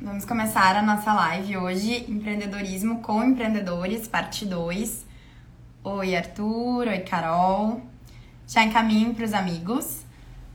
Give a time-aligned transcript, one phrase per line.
[0.00, 5.04] Vamos começar a nossa live hoje, Empreendedorismo com Empreendedores, parte 2.
[5.82, 6.88] Oi, Arthur.
[6.88, 7.82] Oi, Carol.
[8.46, 10.04] Já encaminho para os amigos.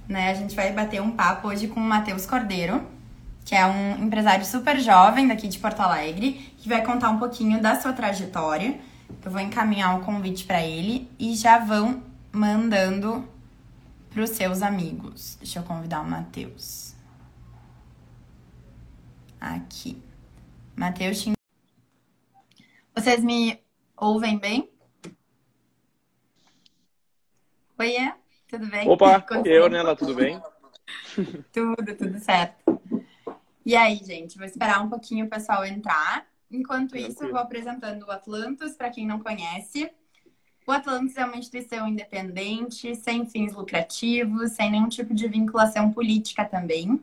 [0.08, 0.32] Né?
[0.32, 2.84] A gente vai bater um papo hoje com o Matheus Cordeiro,
[3.46, 7.62] que é um empresário super jovem daqui de Porto Alegre, que vai contar um pouquinho
[7.62, 8.80] da sua trajetória.
[9.24, 13.28] Eu vou encaminhar um convite para ele e já vão mandando
[14.10, 15.38] para os seus amigos.
[15.40, 16.89] Deixa eu convidar o Matheus.
[19.40, 20.02] Aqui.
[20.76, 21.26] Matheus.
[22.94, 23.58] Vocês me
[23.96, 24.70] ouvem bem?
[27.78, 28.12] Oiê,
[28.50, 28.90] tudo bem?
[28.90, 30.42] Opa, eu, Nela, tudo bem?
[31.54, 32.82] tudo, tudo certo.
[33.66, 36.28] E aí, gente, vou esperar um pouquinho o pessoal entrar.
[36.52, 39.90] Enquanto isso, eu vou apresentando o Atlantis, para quem não conhece.
[40.68, 46.44] O Atlantis é uma instituição independente, sem fins lucrativos, sem nenhum tipo de vinculação política
[46.44, 47.02] também.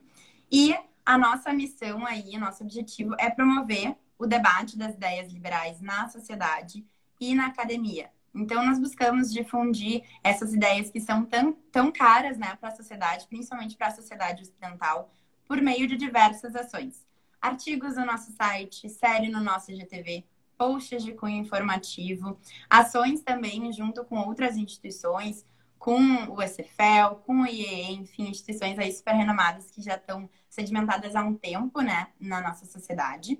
[0.51, 6.09] E a nossa missão aí, nosso objetivo é promover o debate das ideias liberais na
[6.09, 6.85] sociedade
[7.21, 8.11] e na academia.
[8.35, 13.27] Então, nós buscamos difundir essas ideias que são tão, tão caras né, para a sociedade,
[13.29, 15.11] principalmente para a sociedade ocidental,
[15.47, 17.07] por meio de diversas ações.
[17.41, 20.25] Artigos no nosso site, série no nosso IGTV,
[20.59, 25.47] posts de cunho informativo, ações também junto com outras instituições,
[25.79, 26.01] com
[26.33, 31.23] o SFL, com o IEE, enfim, instituições aí super renomadas que já estão sedimentadas há
[31.23, 33.39] um tempo, né, na nossa sociedade.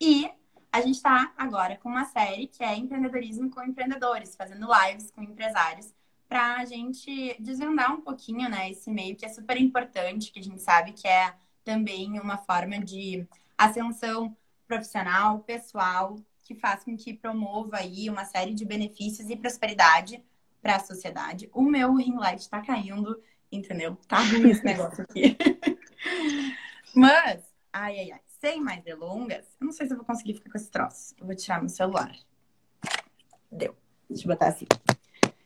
[0.00, 0.28] E
[0.72, 5.22] a gente está agora com uma série que é empreendedorismo com empreendedores, fazendo lives com
[5.22, 5.92] empresários
[6.26, 10.42] para a gente desvendar um pouquinho, né, esse meio que é super importante, que a
[10.42, 13.26] gente sabe que é também uma forma de
[13.58, 14.34] ascensão
[14.66, 20.24] profissional, pessoal, que faz com que promova aí uma série de benefícios e prosperidade
[20.62, 21.48] para a sociedade.
[21.52, 23.96] O meu ring light está caindo, entendeu?
[24.08, 25.36] Tá ruim esse negócio aqui.
[26.94, 27.42] Mas,
[27.72, 30.58] ai, ai, ai, sem mais delongas, eu não sei se eu vou conseguir ficar com
[30.58, 31.14] esse troço.
[31.18, 32.14] Eu vou tirar meu celular.
[33.50, 33.74] Deu.
[34.08, 34.66] Deixa eu botar assim.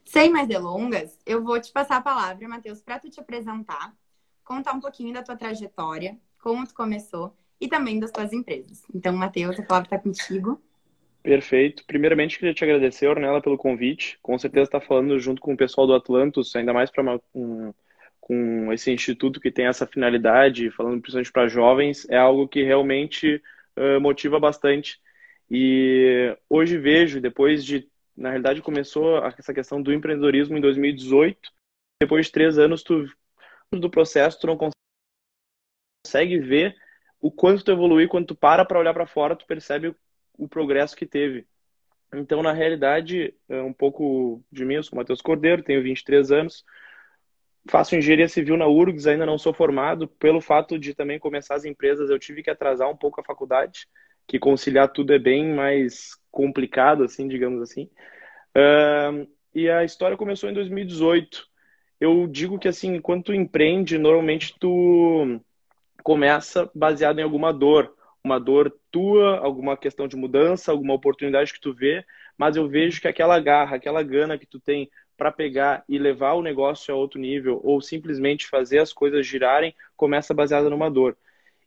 [0.05, 3.95] Sem mais delongas, eu vou te passar a palavra, Matheus, para tu te apresentar,
[4.43, 8.83] contar um pouquinho da tua trajetória, como tu começou e também das tuas empresas.
[8.95, 10.61] Então, Matheus, a palavra está contigo.
[11.23, 11.85] Perfeito.
[11.87, 14.19] Primeiramente, queria te agradecer, Ornella, pelo convite.
[14.23, 17.75] Com certeza está falando junto com o pessoal do Atlantus, ainda mais para um,
[18.29, 23.43] com esse instituto que tem essa finalidade, falando principalmente para jovens, é algo que realmente
[23.75, 25.01] uh, motiva bastante.
[25.51, 31.51] E hoje vejo, depois de, na realidade, começou essa questão do empreendedorismo em 2018.
[32.03, 33.07] Depois de três anos tu,
[33.73, 34.59] do processo, tu não
[36.07, 36.77] consegue ver
[37.19, 39.95] o quanto tu evoluiu, quando tu para para olhar para fora, tu percebe
[40.37, 41.47] o progresso que teve.
[42.15, 46.65] Então, na realidade, é um pouco de mim, eu sou Matheus Cordeiro, tenho 23 anos,
[47.69, 50.09] faço engenharia civil na URGS, ainda não sou formado.
[50.09, 53.87] Pelo fato de também começar as empresas, eu tive que atrasar um pouco a faculdade,
[54.27, 57.91] que conciliar tudo é bem mais complicado, assim, digamos assim.
[58.57, 61.47] Uh, e a história começou em 2018.
[62.01, 65.41] Eu digo que, assim, enquanto tu empreende, normalmente tu
[66.03, 71.61] começa baseado em alguma dor uma dor tua, alguma questão de mudança, alguma oportunidade que
[71.61, 72.05] tu vê,
[72.37, 76.35] mas eu vejo que aquela garra, aquela gana que tu tem para pegar e levar
[76.35, 81.17] o negócio a outro nível ou simplesmente fazer as coisas girarem, começa baseada numa dor.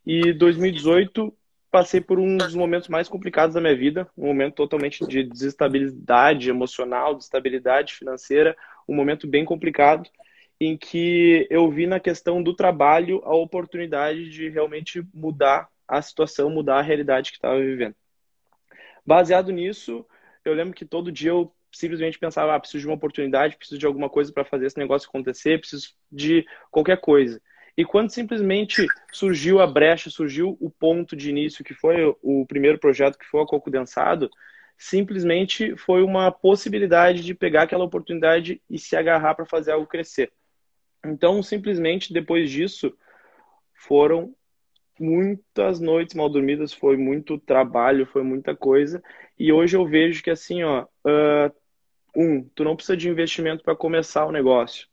[0.04, 1.32] E 2018
[1.70, 6.48] passei por um dos momentos mais complicados da minha vida, um momento totalmente de desestabilidade
[6.48, 8.56] emocional, de estabilidade financeira,
[8.88, 10.08] um momento bem complicado
[10.58, 16.48] em que eu vi na questão do trabalho a oportunidade de realmente mudar a situação,
[16.48, 17.94] mudar a realidade que estava vivendo.
[19.04, 20.06] Baseado nisso,
[20.44, 23.86] eu lembro que todo dia eu simplesmente pensava, ah, preciso de uma oportunidade, preciso de
[23.86, 27.40] alguma coisa para fazer esse negócio acontecer, preciso de qualquer coisa.
[27.76, 32.78] E quando simplesmente surgiu a brecha, surgiu o ponto de início, que foi o primeiro
[32.78, 34.30] projeto, que foi o Coco Densado,
[34.76, 40.32] simplesmente foi uma possibilidade de pegar aquela oportunidade e se agarrar para fazer algo crescer.
[41.04, 42.92] Então, simplesmente depois disso,
[43.74, 44.34] foram
[44.98, 49.02] muitas noites mal dormidas, foi muito trabalho, foi muita coisa.
[49.38, 51.54] E hoje eu vejo que assim, ó, uh,
[52.14, 54.86] um, tu não precisa de investimento para começar o negócio.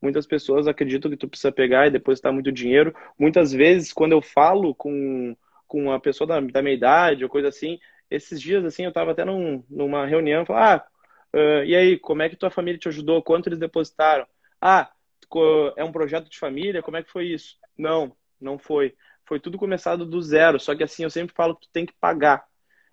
[0.00, 2.94] Muitas pessoas acreditam que tu precisa pegar e depositar muito dinheiro.
[3.18, 5.36] Muitas vezes, quando eu falo com,
[5.66, 7.78] com uma pessoa da, da minha idade ou coisa assim,
[8.10, 10.86] esses dias assim, eu estava até num, numa reunião, falar,
[11.34, 13.22] ah, uh, e aí, como é que tua família te ajudou?
[13.22, 14.26] Quanto eles depositaram?
[14.60, 14.90] Ah,
[15.76, 16.82] é um projeto de família?
[16.82, 17.56] Como é que foi isso?
[17.76, 18.94] Não, não foi
[19.30, 20.58] foi tudo começado do zero.
[20.58, 22.44] Só que assim, eu sempre falo que tu tem que pagar.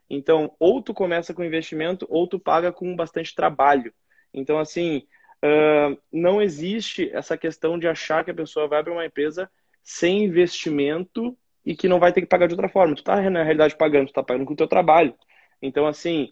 [0.10, 3.94] Então, ou tu começa com investimento, ou tu paga com bastante trabalho.
[4.34, 5.08] Então, assim,
[5.44, 9.50] uh, não existe essa questão de achar que a pessoa vai para uma empresa
[9.84, 12.96] sem investimento e que não vai ter que pagar de outra forma.
[12.96, 15.14] Tu tá, na realidade, pagando, tu tá pagando com o teu trabalho.
[15.62, 16.32] Então, assim,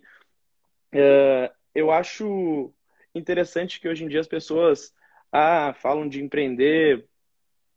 [0.94, 2.72] é, eu acho
[3.14, 4.94] interessante que hoje em dia as pessoas
[5.32, 7.06] ah, falam de empreender,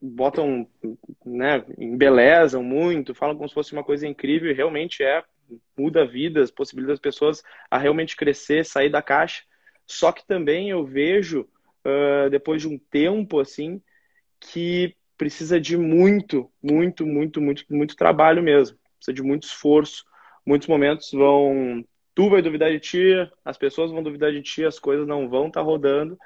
[0.00, 0.68] botam,
[1.24, 5.24] né, embelezam muito, falam como se fosse uma coisa incrível, e realmente é,
[5.76, 9.42] muda vidas, possibilita as pessoas a realmente crescer, sair da caixa.
[9.86, 11.48] Só que também eu vejo,
[11.84, 13.80] uh, depois de um tempo, assim,
[14.38, 18.78] que precisa de muito, muito, muito, muito, muito trabalho mesmo.
[18.96, 20.04] Precisa de muito esforço.
[20.46, 21.84] Muitos momentos vão.
[22.14, 25.48] Tu vai duvidar de ti, as pessoas vão duvidar de ti, as coisas não vão
[25.48, 26.18] estar tá rodando.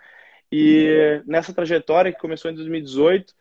[0.50, 3.34] E nessa trajetória que começou em 2018,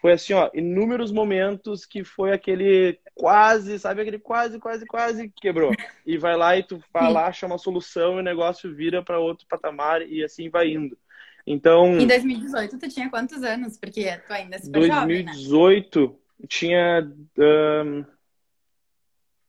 [0.00, 5.72] foi assim, ó, inúmeros momentos que foi aquele quase, sabe, aquele quase, quase, quase quebrou.
[6.06, 9.44] E vai lá e tu fala, acha uma solução e o negócio vira para outro
[9.48, 10.96] patamar e assim vai indo.
[11.44, 11.98] Então.
[11.98, 13.76] Em 2018, tu tinha quantos anos?
[13.76, 16.46] Porque tu ainda é super 2018 jovem, né?
[16.48, 17.12] tinha.
[17.36, 18.04] Um,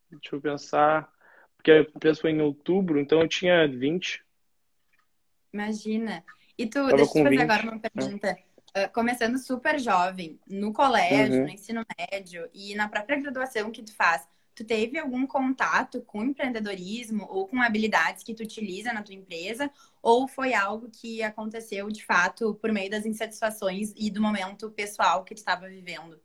[0.09, 1.11] deixa eu pensar.
[1.55, 4.23] Porque empresa foi em outubro, então eu tinha 20.
[5.53, 6.23] Imagina.
[6.57, 7.41] E tu, Tava deixa eu te fazer 20.
[7.41, 8.27] agora uma pergunta.
[8.27, 8.48] É.
[8.73, 11.43] Ah, começando super jovem, no colégio, uhum.
[11.43, 16.23] no ensino médio e na própria graduação que tu faz, tu teve algum contato com
[16.23, 19.71] empreendedorismo ou com habilidades que tu utiliza na tua empresa?
[20.01, 25.23] Ou foi algo que aconteceu de fato por meio das insatisfações e do momento pessoal
[25.23, 26.19] que tu estava vivendo?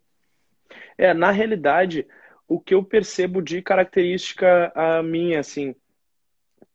[0.98, 2.06] É, na realidade,
[2.46, 5.74] o que eu percebo de característica a minha, assim,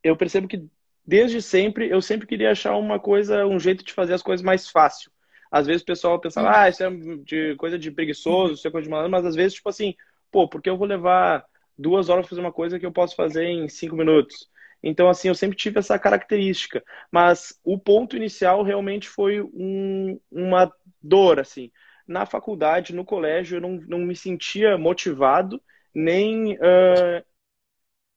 [0.04, 0.65] eu percebo que
[1.06, 4.69] desde sempre eu sempre queria achar uma coisa, um jeito de fazer as coisas mais
[4.69, 5.12] fácil.
[5.51, 6.54] Às vezes o pessoal pensava, uhum.
[6.56, 6.90] ah, isso é
[7.24, 9.96] de coisa de preguiçoso, isso é coisa de malandro, mas às vezes, tipo assim,
[10.31, 11.46] pô, porque eu vou levar
[11.78, 14.50] duas horas para fazer uma coisa que eu posso fazer em cinco minutos?
[14.81, 16.84] Então, assim, eu sempre tive essa característica.
[17.12, 21.72] Mas o ponto inicial realmente foi um, uma dor, assim.
[22.07, 25.62] Na faculdade, no colégio, eu não, não me sentia motivado,
[25.94, 27.24] nem uh,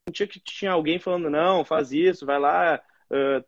[0.09, 2.81] sentia que tinha alguém falando, não, faz isso, vai lá,
[3.11, 3.45] uh,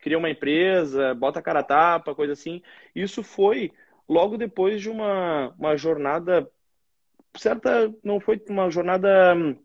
[0.00, 2.62] cria uma empresa, bota a cara a tapa, coisa assim.
[2.94, 3.72] Isso foi
[4.08, 6.50] logo depois de uma, uma jornada
[7.36, 9.56] certa, não foi uma jornada hum,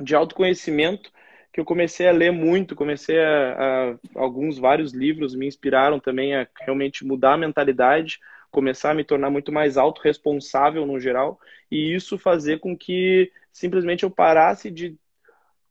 [0.00, 1.10] de autoconhecimento
[1.52, 6.34] que eu comecei a ler muito, comecei a, a alguns vários livros me inspiraram também
[6.34, 8.20] a realmente mudar a mentalidade,
[8.50, 11.40] começar a me tornar muito mais autorresponsável no geral
[11.70, 14.96] e isso fazer com que simplesmente eu parasse de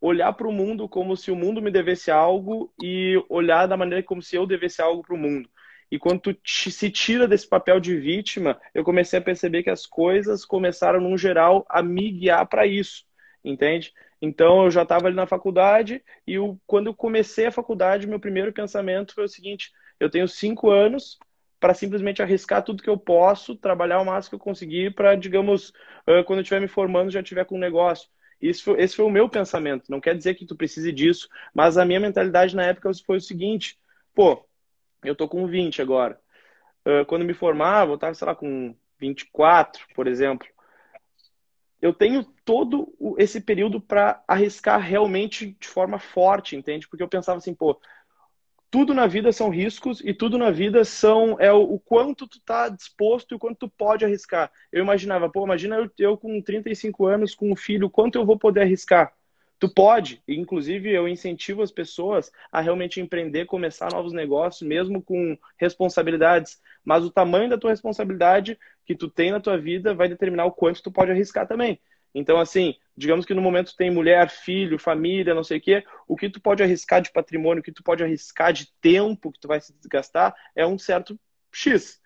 [0.02, 4.04] olhar para o mundo como se o mundo me devesse algo e olhar da maneira
[4.04, 5.50] como se eu devesse algo para o mundo.
[5.92, 9.86] E quando tu se tira desse papel de vítima, eu comecei a perceber que as
[9.86, 13.06] coisas começaram, no geral, a me guiar para isso,
[13.44, 13.92] entende?
[14.22, 18.20] Então, eu já estava ali na faculdade e eu, quando eu comecei a faculdade, meu
[18.20, 21.18] primeiro pensamento foi o seguinte: eu tenho cinco anos
[21.60, 25.74] para simplesmente arriscar tudo que eu posso, trabalhar o máximo que eu conseguir para, digamos,
[26.26, 28.08] quando eu estiver me formando, já tiver com um negócio.
[28.42, 29.90] Isso, esse foi o meu pensamento.
[29.90, 33.22] Não quer dizer que tu precise disso, mas a minha mentalidade na época foi o
[33.22, 33.78] seguinte:
[34.16, 34.46] pô,
[35.04, 36.20] eu tô com 20 agora.
[37.08, 40.48] Quando me formava, eu tava, sei lá, com 24, por exemplo.
[41.82, 46.88] Eu tenho todo esse período para arriscar realmente de forma forte, entende?
[46.88, 47.80] Porque eu pensava assim, pô,
[48.72, 52.40] tudo na vida são riscos e tudo na vida são é o, o quanto tu
[52.42, 54.52] tá disposto e o quanto tu pode arriscar.
[54.72, 58.38] Eu imaginava, pô, imagina eu, eu com 35 anos com um filho, quanto eu vou
[58.38, 59.14] poder arriscar?
[59.60, 65.38] Tu pode, inclusive eu incentivo as pessoas a realmente empreender, começar novos negócios, mesmo com
[65.58, 66.62] responsabilidades.
[66.86, 70.52] Mas o tamanho da tua responsabilidade que tu tem na tua vida vai determinar o
[70.52, 71.82] quanto tu pode arriscar também.
[72.14, 76.16] Então, assim, digamos que no momento tem mulher, filho, família, não sei o quê, o
[76.16, 79.48] que tu pode arriscar de patrimônio, o que tu pode arriscar de tempo que tu
[79.48, 81.20] vai se desgastar é um certo
[81.52, 82.00] X.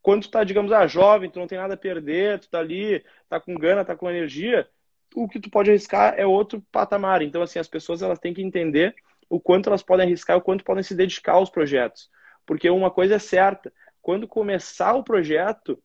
[0.00, 3.04] Quando tu tá, digamos, ah, jovem, tu não tem nada a perder, tu tá ali,
[3.28, 4.68] tá com gana, tá com energia,
[5.14, 7.22] o que tu pode arriscar é outro patamar.
[7.22, 8.94] Então, assim, as pessoas elas têm que entender
[9.28, 12.10] o quanto elas podem arriscar, o quanto podem se dedicar aos projetos.
[12.46, 15.82] Porque uma coisa é certa, quando começar o projeto,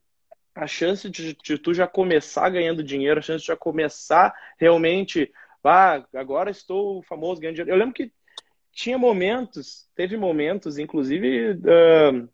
[0.56, 5.32] a chance de, de, tu já começar ganhando dinheiro, a chance de já começar realmente,
[5.64, 7.72] ah, agora estou famoso ganhando dinheiro.
[7.72, 8.12] Eu lembro que
[8.72, 12.30] tinha momentos, teve momentos, inclusive, uh,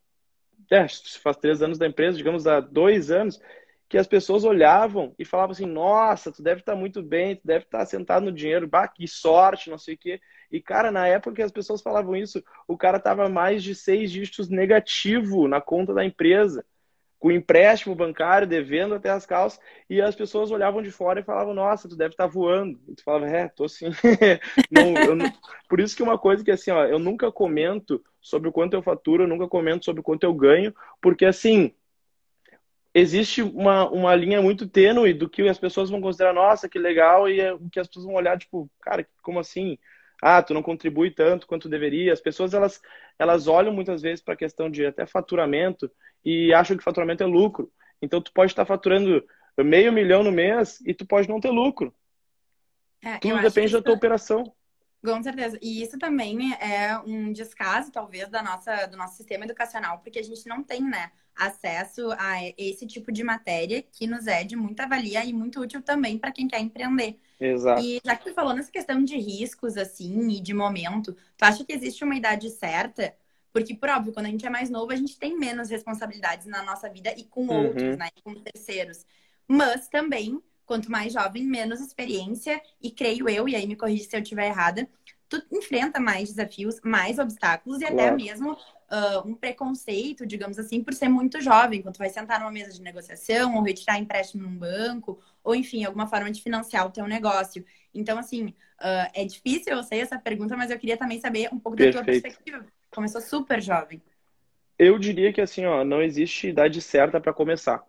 [0.72, 0.88] é,
[1.22, 3.40] faz três anos da empresa, digamos, há dois anos,
[3.88, 7.66] que as pessoas olhavam e falavam assim, nossa, tu deve estar muito bem, tu deve
[7.66, 10.22] estar sentado no dinheiro, bah, que sorte, não sei o quê.
[10.52, 14.12] E, cara, na época que as pessoas falavam isso, o cara tava mais de seis
[14.12, 16.64] dígitos negativo na conta da empresa
[17.20, 19.60] com empréstimo bancário, devendo até as calças,
[19.90, 22.80] e as pessoas olhavam de fora e falavam, nossa, tu deve estar tá voando.
[22.88, 23.90] E tu falava, é, tô sim.
[24.72, 25.32] não, não...
[25.68, 28.82] Por isso que uma coisa que assim, ó, eu nunca comento sobre o quanto eu
[28.82, 31.74] faturo, eu nunca comento sobre o quanto eu ganho, porque assim,
[32.94, 37.28] existe uma, uma linha muito tênue do que as pessoas vão considerar, nossa, que legal,
[37.30, 39.78] e é o que as pessoas vão olhar, tipo, cara, como assim?
[40.22, 42.14] Ah, tu não contribui tanto quanto deveria.
[42.14, 42.82] As pessoas, elas,
[43.18, 45.90] elas olham muitas vezes para a questão de até faturamento
[46.24, 47.72] e acham que faturamento é lucro.
[48.02, 49.24] Então, tu pode estar faturando
[49.58, 51.94] meio milhão no mês e tu pode não ter lucro.
[53.02, 54.54] É, Tudo depende da tua operação.
[55.04, 55.58] Com certeza.
[55.62, 60.24] E isso também é um descaso, talvez, da nossa, do nosso sistema educacional, porque a
[60.24, 64.88] gente não tem, né, acesso a esse tipo de matéria que nos é de muita
[64.88, 67.17] valia e muito útil também para quem quer empreender.
[67.39, 67.81] Exato.
[67.81, 71.63] E já que tu falou nessa questão de riscos, assim, e de momento, tu acha
[71.63, 73.15] que existe uma idade certa?
[73.53, 76.62] Porque, por óbvio, quando a gente é mais novo, a gente tem menos responsabilidades na
[76.62, 77.67] nossa vida e com uhum.
[77.67, 78.10] outros, né?
[78.15, 79.05] E com terceiros.
[79.48, 84.15] Mas também quanto mais jovem, menos experiência, e creio eu, e aí me corrija se
[84.15, 84.88] eu estiver errada,
[85.30, 88.02] tu enfrenta mais desafios, mais obstáculos e claro.
[88.02, 92.40] até mesmo uh, um preconceito, digamos assim, por ser muito jovem, quando tu vai sentar
[92.40, 96.86] numa mesa de negociação, ou retirar empréstimo num banco, ou enfim, alguma forma de financiar
[96.88, 97.64] o teu negócio.
[97.94, 101.60] Então, assim, uh, é difícil eu sei essa pergunta, mas eu queria também saber um
[101.60, 101.98] pouco Perfeito.
[101.98, 102.66] da tua perspectiva.
[102.90, 104.02] Começou super jovem.
[104.78, 107.86] Eu diria que assim, ó, não existe idade certa para começar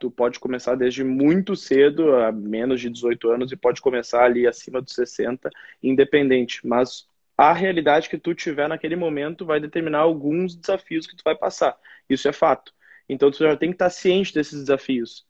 [0.00, 4.46] tu pode começar desde muito cedo, a menos de 18 anos, e pode começar ali
[4.46, 5.50] acima dos 60,
[5.82, 6.66] independente.
[6.66, 11.36] Mas a realidade que tu tiver naquele momento vai determinar alguns desafios que tu vai
[11.36, 11.76] passar.
[12.08, 12.72] Isso é fato.
[13.08, 15.26] Então tu já tem que estar ciente desses desafios.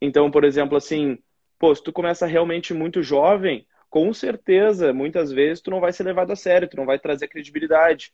[0.00, 1.18] Então, por exemplo, assim,
[1.58, 6.04] pô, se tu começa realmente muito jovem, com certeza, muitas vezes tu não vai ser
[6.04, 8.12] levado a sério, tu não vai trazer credibilidade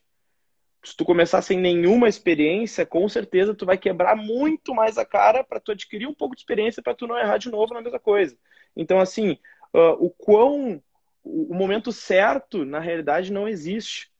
[0.85, 5.43] se tu começar sem nenhuma experiência, com certeza tu vai quebrar muito mais a cara
[5.43, 7.99] para tu adquirir um pouco de experiência para tu não errar de novo na mesma
[7.99, 8.37] coisa.
[8.77, 9.33] Então, assim,
[9.75, 10.83] uh, o quão
[11.25, 14.11] o momento certo, na realidade, não existe.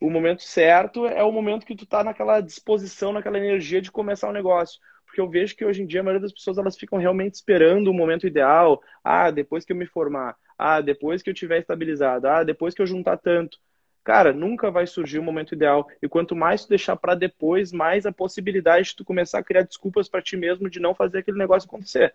[0.00, 4.26] O momento certo é o momento que tu tá naquela disposição, naquela energia de começar
[4.26, 4.80] o um negócio.
[5.06, 7.88] Porque eu vejo que hoje em dia a maioria das pessoas elas ficam realmente esperando
[7.88, 8.80] o momento ideal.
[9.02, 10.36] Ah, depois que eu me formar.
[10.58, 12.28] Ah, depois que eu tiver estabilizado.
[12.28, 13.58] Ah, depois que eu juntar tanto
[14.10, 15.88] cara, nunca vai surgir o momento ideal.
[16.02, 19.62] E quanto mais tu deixar para depois, mais a possibilidade de tu começar a criar
[19.62, 22.12] desculpas para ti mesmo de não fazer aquele negócio acontecer.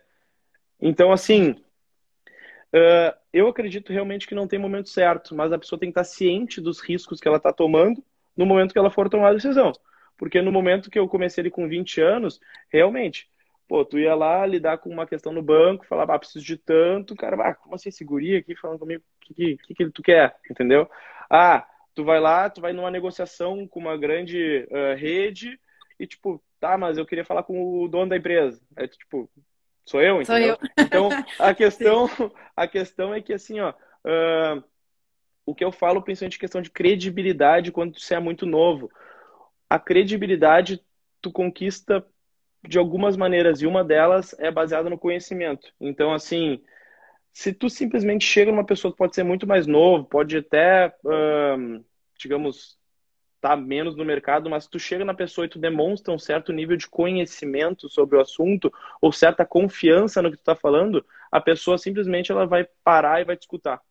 [0.82, 5.88] Então, assim, uh, eu acredito realmente que não tem momento certo, mas a pessoa tem
[5.88, 8.04] que estar ciente dos riscos que ela está tomando
[8.36, 9.72] no momento que ela for tomar a decisão.
[10.18, 13.30] Porque no momento que eu comecei ali com 20 anos, realmente,
[13.70, 17.16] pô, tu ia lá lidar com uma questão no banco, falar, ah, preciso de tanto,
[17.16, 20.90] cara, ah, como assim, seguria aqui falando comigo, o que, que, que tu quer, entendeu?
[21.30, 25.60] Ah, tu vai lá, tu vai numa negociação com uma grande uh, rede
[25.98, 28.62] e tipo, tá, mas eu queria falar com o dono da empresa.
[28.75, 29.30] É tipo,
[29.86, 30.58] sou eu, entendeu?
[30.58, 30.86] Sou eu.
[30.86, 31.10] Então,
[31.40, 32.10] a questão,
[32.56, 34.64] a questão é que assim, ó, uh,
[35.46, 38.92] o que eu falo principalmente questão de credibilidade quando você é muito novo.
[39.70, 40.84] A credibilidade
[41.22, 42.06] tu conquista
[42.68, 45.72] de algumas maneiras e uma delas é baseada no conhecimento.
[45.80, 46.62] Então, assim,
[47.36, 50.96] se tu simplesmente chega numa pessoa que pode ser muito mais novo, pode até,
[52.18, 52.80] digamos,
[53.42, 56.77] tá menos no mercado, mas tu chega na pessoa e tu demonstra um certo nível
[56.77, 61.77] de conhecimento sobre o assunto ou certa confiança no que tu tá falando, a pessoa
[61.77, 63.82] simplesmente ela vai parar e vai te escutar.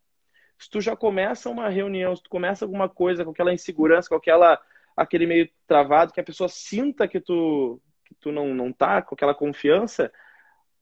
[0.58, 4.16] Se tu já começa uma reunião, se tu começa alguma coisa com aquela insegurança, com
[4.16, 4.58] aquela
[4.96, 9.14] aquele meio travado, que a pessoa sinta que tu que tu não não tá com
[9.14, 10.10] aquela confiança,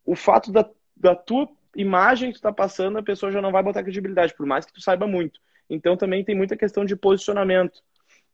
[0.04, 0.64] o fato da,
[0.96, 4.46] da tua imagem que tu está passando, a pessoa já não vai botar credibilidade, por
[4.46, 5.40] mais que tu saiba muito.
[5.68, 7.82] Então também tem muita questão de posicionamento.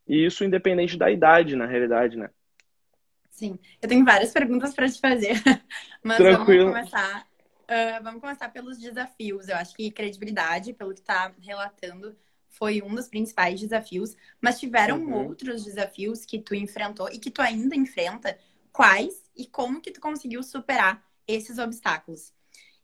[0.07, 2.31] E isso independente da idade, na realidade, né?
[3.31, 3.59] Sim.
[3.81, 5.35] Eu tenho várias perguntas para te fazer.
[6.03, 6.73] Mas Tranquilo.
[6.73, 7.29] vamos começar.
[7.65, 9.49] Uh, vamos começar pelos desafios.
[9.49, 12.17] Eu acho que credibilidade, pelo que está relatando,
[12.49, 14.17] foi um dos principais desafios.
[14.41, 15.29] Mas tiveram uhum.
[15.29, 18.37] outros desafios que tu enfrentou e que tu ainda enfrenta.
[18.73, 22.33] Quais e como que tu conseguiu superar esses obstáculos?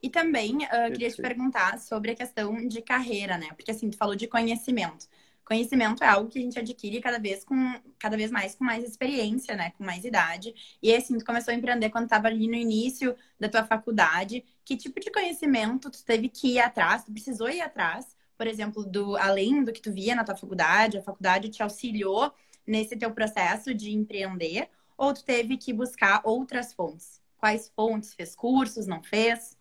[0.04, 3.48] E também uh, queria te perguntar sobre a questão de carreira, né?
[3.56, 5.08] Porque assim, tu falou de conhecimento.
[5.42, 7.56] Conhecimento é algo que a gente adquire cada vez com
[7.98, 9.70] cada vez mais com mais experiência, né?
[9.78, 10.54] Com mais idade.
[10.82, 14.44] E assim, tu começou a empreender quando estava ali no início da tua faculdade.
[14.62, 17.04] Que tipo de conhecimento tu teve que ir atrás?
[17.04, 20.98] Tu precisou ir atrás, por exemplo, do além do que tu via na tua faculdade,
[20.98, 22.30] a faculdade te auxiliou
[22.66, 24.68] nesse teu processo de empreender,
[24.98, 27.22] ou tu teve que buscar outras fontes?
[27.38, 28.12] Quais fontes?
[28.12, 29.56] Fez cursos, não fez?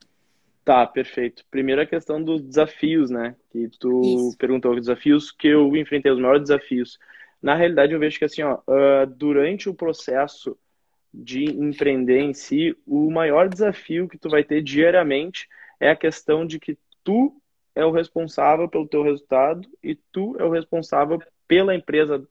[0.63, 1.43] Tá, perfeito.
[1.51, 3.35] Primeiro a questão dos desafios, né?
[3.51, 4.37] Que tu Isso.
[4.37, 6.97] perguntou, desafios que eu enfrentei, os maiores desafios.
[7.41, 10.57] Na realidade, eu vejo que assim, ó, uh, durante o processo
[11.13, 15.47] de empreender em si, o maior desafio que tu vai ter diariamente
[15.79, 17.35] é a questão de que tu
[17.75, 22.25] é o responsável pelo teu resultado e tu é o responsável pela empresa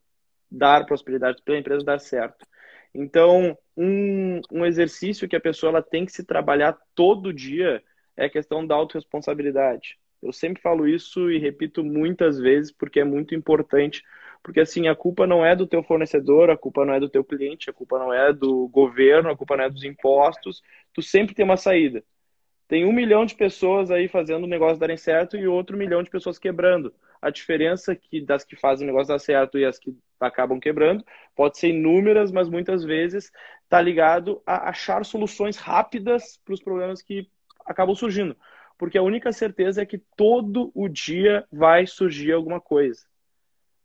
[0.51, 2.47] dar prosperidade, pela empresa dar certo.
[2.95, 7.83] Então, um, um exercício que a pessoa ela tem que se trabalhar todo dia
[8.17, 9.99] é a questão da autorresponsabilidade.
[10.23, 14.03] Eu sempre falo isso e repito muitas vezes porque é muito importante.
[14.43, 17.25] Porque assim, a culpa não é do teu fornecedor, a culpa não é do teu
[17.25, 20.63] cliente, a culpa não é do governo, a culpa não é dos impostos.
[20.93, 22.05] Tu sempre tem uma saída.
[22.69, 26.11] Tem um milhão de pessoas aí fazendo o negócio darem certo e outro milhão de
[26.11, 26.95] pessoas quebrando.
[27.21, 31.05] A diferença que das que fazem o negócio dar certo e as que acabam quebrando
[31.37, 33.31] pode ser inúmeras, mas muitas vezes
[33.65, 37.29] está ligado a achar soluções rápidas para os problemas que
[37.67, 38.37] acabam surgindo
[38.83, 43.07] porque a única certeza é que todo o dia vai surgir alguma coisa.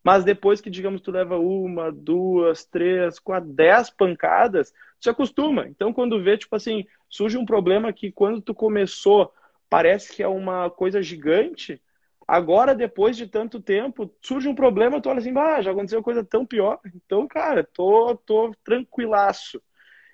[0.03, 5.67] Mas depois que, digamos, tu leva uma, duas, três, quatro, dez pancadas, tu se acostuma.
[5.67, 9.31] Então, quando vê, tipo assim, surge um problema que quando tu começou
[9.69, 11.79] parece que é uma coisa gigante,
[12.27, 16.23] agora, depois de tanto tempo, surge um problema, tu olha assim, ah, já aconteceu coisa
[16.23, 16.79] tão pior.
[16.95, 19.61] Então, cara, tô, tô tranquilaço.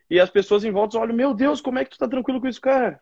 [0.09, 2.49] E as pessoas em volta olham, meu Deus, como é que tu tá tranquilo com
[2.49, 2.99] isso, cara?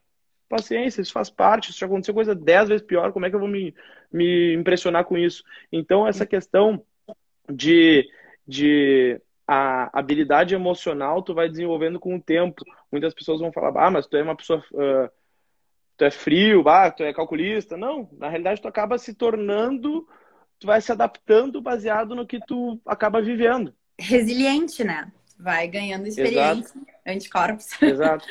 [0.52, 3.40] Paciência, isso faz parte, isso já aconteceu coisa dez vezes pior, como é que eu
[3.40, 3.74] vou me,
[4.12, 5.44] me impressionar com isso?
[5.72, 6.84] Então, essa questão
[7.50, 8.08] de,
[8.48, 12.64] de a habilidade emocional tu vai desenvolvendo com o tempo.
[12.92, 15.10] Muitas pessoas vão falar, ah, mas tu é uma pessoa, uh,
[15.98, 17.76] tu é frio, ah, tu é calculista.
[17.76, 20.08] Não, na realidade tu acaba se tornando,
[20.60, 23.74] tu vai se adaptando baseado no que tu acaba vivendo.
[24.00, 25.12] Resiliente, né?
[25.38, 26.88] Vai ganhando experiência, Exato.
[27.06, 27.82] anticorpos.
[27.82, 28.26] Exato.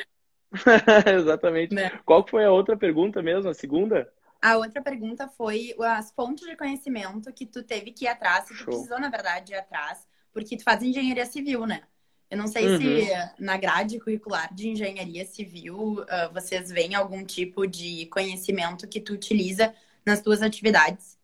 [1.17, 1.73] Exatamente.
[1.73, 1.91] Né?
[2.05, 4.11] Qual foi a outra pergunta mesmo, a segunda?
[4.41, 8.57] A outra pergunta foi as fontes de conhecimento que tu teve que ir atrás, que
[8.57, 11.83] tu precisou, na verdade, ir atrás, porque tu faz engenharia civil, né?
[12.29, 12.77] Eu não sei uhum.
[12.79, 19.01] se na grade curricular de engenharia civil uh, vocês veem algum tipo de conhecimento que
[19.01, 19.73] tu utiliza
[20.05, 21.19] nas tuas atividades.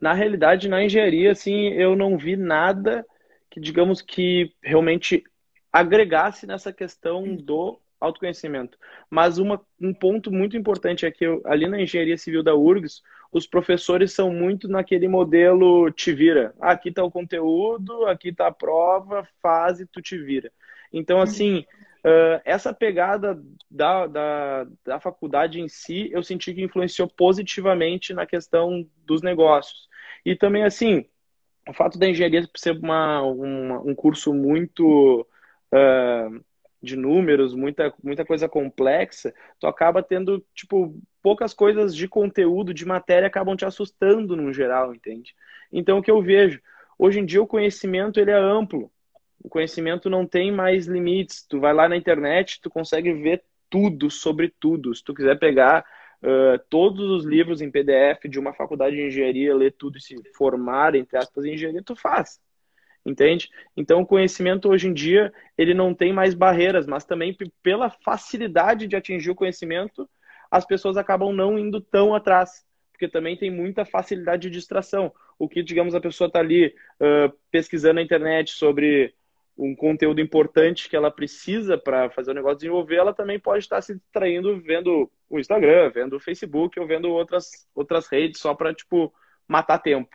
[0.00, 3.06] Na realidade, na engenharia, assim, eu não vi nada
[3.50, 5.22] que, digamos, que realmente
[5.72, 8.78] agregasse nessa questão do autoconhecimento.
[9.10, 13.02] Mas uma, um ponto muito importante é que eu, ali na engenharia civil da URGS,
[13.30, 16.54] os professores são muito naquele modelo te vira.
[16.60, 20.50] Ah, aqui está o conteúdo, aqui está a prova, faz e tu te vira.
[20.92, 21.22] Então, uhum.
[21.22, 21.58] assim,
[22.04, 28.26] uh, essa pegada da, da, da faculdade em si, eu senti que influenciou positivamente na
[28.26, 29.88] questão dos negócios.
[30.24, 31.04] E também, assim,
[31.68, 35.26] o fato da engenharia ser uma, uma um curso muito
[35.72, 36.44] uh,
[36.82, 42.86] de números, muita, muita coisa complexa, tu acaba tendo, tipo, poucas coisas de conteúdo, de
[42.86, 45.34] matéria, acabam te assustando no geral, entende?
[45.70, 46.60] Então, o que eu vejo,
[46.98, 48.90] hoje em dia o conhecimento, ele é amplo.
[49.42, 51.46] O conhecimento não tem mais limites.
[51.46, 54.94] Tu vai lá na internet, tu consegue ver tudo sobre tudo.
[54.94, 55.84] Se tu quiser pegar
[56.22, 60.16] uh, todos os livros em PDF de uma faculdade de engenharia, ler tudo e se
[60.34, 62.40] formar, entre aspas, em engenharia, tu faz
[63.04, 63.48] entende?
[63.76, 68.86] Então, o conhecimento hoje em dia, ele não tem mais barreiras, mas também pela facilidade
[68.86, 70.08] de atingir o conhecimento,
[70.50, 75.12] as pessoas acabam não indo tão atrás, porque também tem muita facilidade de distração.
[75.38, 79.14] O que, digamos, a pessoa está ali uh, pesquisando na internet sobre
[79.56, 83.80] um conteúdo importante que ela precisa para fazer o negócio desenvolver, ela também pode estar
[83.82, 88.74] se distraindo vendo o Instagram, vendo o Facebook ou vendo outras, outras redes só para,
[88.74, 89.12] tipo,
[89.46, 90.08] matar tempo.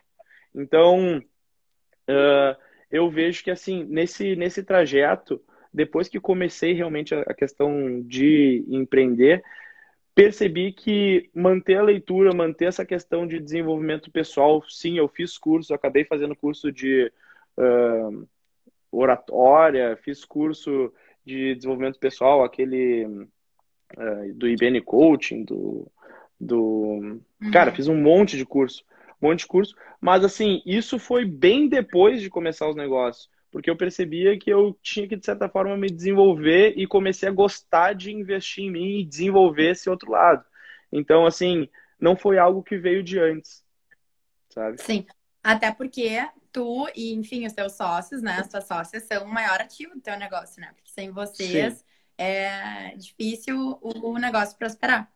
[0.54, 5.40] Então, uh, eu vejo que, assim, nesse, nesse trajeto,
[5.72, 9.42] depois que comecei realmente a questão de empreender,
[10.14, 15.74] percebi que manter a leitura, manter essa questão de desenvolvimento pessoal, sim, eu fiz curso,
[15.74, 17.12] acabei fazendo curso de
[17.58, 18.26] uh,
[18.90, 20.92] oratória, fiz curso
[21.24, 25.86] de desenvolvimento pessoal, aquele uh, do IBN Coaching, do,
[26.40, 26.62] do...
[26.62, 27.50] Uhum.
[27.52, 28.82] Cara, fiz um monte de curso
[29.20, 29.74] um monte de curso.
[30.00, 33.28] Mas, assim, isso foi bem depois de começar os negócios.
[33.50, 37.32] Porque eu percebia que eu tinha que, de certa forma, me desenvolver e comecei a
[37.32, 40.44] gostar de investir em mim e desenvolver esse outro lado.
[40.92, 43.64] Então, assim, não foi algo que veio de antes,
[44.50, 44.80] sabe?
[44.82, 45.06] Sim.
[45.42, 48.38] Até porque tu e, enfim, os teus sócios, né?
[48.40, 50.72] As tuas sócias são o maior ativo do teu negócio, né?
[50.74, 51.84] Porque sem vocês Sim.
[52.18, 55.10] é difícil o negócio prosperar.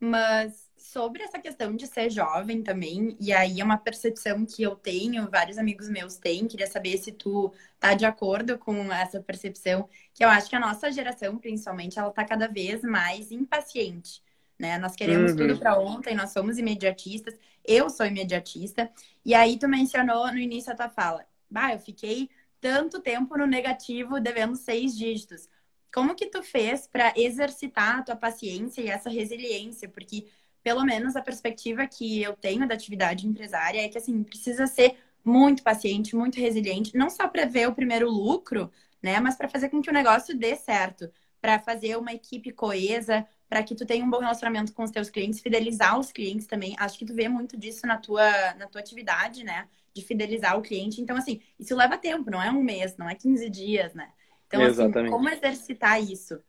[0.00, 4.76] Mas sobre essa questão de ser jovem também, e aí é uma percepção que eu
[4.76, 9.88] tenho, vários amigos meus têm, queria saber se tu tá de acordo com essa percepção,
[10.12, 14.22] que eu acho que a nossa geração, principalmente, ela tá cada vez mais impaciente,
[14.58, 14.76] né?
[14.76, 15.38] Nós queremos uhum.
[15.38, 18.90] tudo para ontem, nós somos imediatistas, eu sou imediatista,
[19.24, 22.28] e aí tu mencionou no início da tua fala, bah, eu fiquei
[22.60, 25.48] tanto tempo no negativo devendo seis dígitos.
[25.92, 29.88] Como que tu fez para exercitar a tua paciência e essa resiliência?
[29.88, 30.26] Porque
[30.64, 34.96] pelo menos a perspectiva que eu tenho da atividade empresária é que assim precisa ser
[35.22, 38.72] muito paciente, muito resiliente, não só para ver o primeiro lucro,
[39.02, 43.26] né, mas para fazer com que o negócio dê certo, para fazer uma equipe coesa,
[43.48, 46.74] para que tu tenha um bom relacionamento com os teus clientes, fidelizar os clientes também.
[46.78, 49.68] Acho que tu vê muito disso na tua, na tua atividade, né?
[49.94, 51.02] De fidelizar o cliente.
[51.02, 54.10] Então, assim, isso leva tempo, não é um mês, não é 15 dias, né?
[54.46, 54.98] Então, assim, Exatamente.
[54.98, 56.40] assim, como exercitar isso?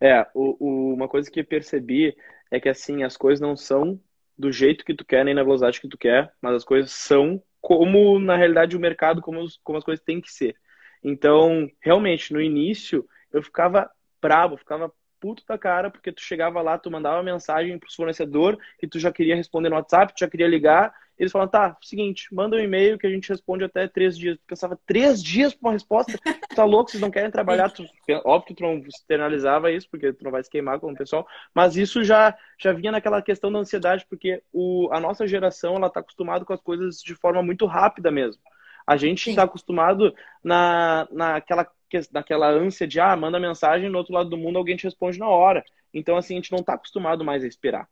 [0.00, 2.16] É, o, o, uma coisa que percebi
[2.52, 3.98] é que, assim, as coisas não são
[4.36, 7.42] do jeito que tu quer, nem na velocidade que tu quer, mas as coisas são
[7.62, 10.54] como, na realidade, o mercado, como, como as coisas têm que ser.
[11.02, 16.76] Então, realmente, no início, eu ficava bravo, ficava puto da cara, porque tu chegava lá,
[16.76, 20.48] tu mandava mensagem pro fornecedor e tu já queria responder no WhatsApp, tu já queria
[20.48, 20.92] ligar.
[21.16, 24.36] Eles falavam, tá, seguinte, manda um e-mail que a gente responde até três dias.
[24.36, 26.18] Tu pensava, três dias pra uma resposta?
[26.18, 27.70] Tu tá louco, vocês não querem trabalhar?
[27.70, 27.84] Tu,
[28.24, 31.24] óbvio que tu não externalizava isso, porque tu não vai se queimar com o pessoal,
[31.54, 35.88] mas isso já, já vinha naquela questão da ansiedade, porque o, a nossa geração, ela
[35.88, 38.42] tá acostumada com as coisas de forma muito rápida mesmo.
[38.84, 41.64] A gente está acostumado na, naquela
[42.10, 45.28] daquela ânsia de, ah, manda mensagem no outro lado do mundo, alguém te responde na
[45.28, 45.64] hora.
[45.92, 47.88] Então, assim, a gente não está acostumado mais a esperar.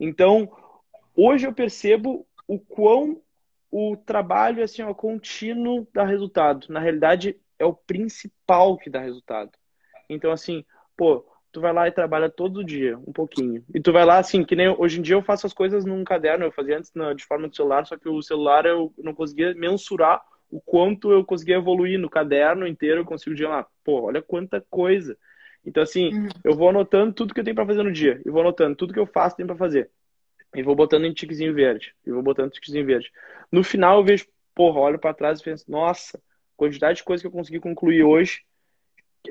[0.00, 0.50] Então,
[1.14, 3.20] hoje eu percebo o quão
[3.70, 6.66] o trabalho, assim, ó, contínuo dá resultado.
[6.70, 9.50] Na realidade, é o principal que dá resultado.
[10.08, 10.64] Então, assim,
[10.96, 13.62] pô, tu vai lá e trabalha todo dia, um pouquinho.
[13.74, 16.04] E tu vai lá, assim, que nem hoje em dia eu faço as coisas num
[16.04, 19.54] caderno, eu fazia antes de forma de celular, só que o celular eu não conseguia
[19.54, 24.22] mensurar o quanto eu consegui evoluir no caderno inteiro, eu consigo dizer lá, pô, olha
[24.22, 25.16] quanta coisa.
[25.64, 26.28] Então, assim, uhum.
[26.44, 28.20] eu vou anotando tudo que eu tenho para fazer no dia.
[28.24, 29.90] Eu vou anotando tudo que eu faço tem para fazer.
[30.54, 31.94] E vou botando em tiquezinho verde.
[32.06, 33.12] E vou botando em tiquezinho verde.
[33.52, 36.18] No final, eu vejo, porra, olho para trás e penso, nossa,
[36.56, 38.42] quantidade de coisa que eu consegui concluir hoje,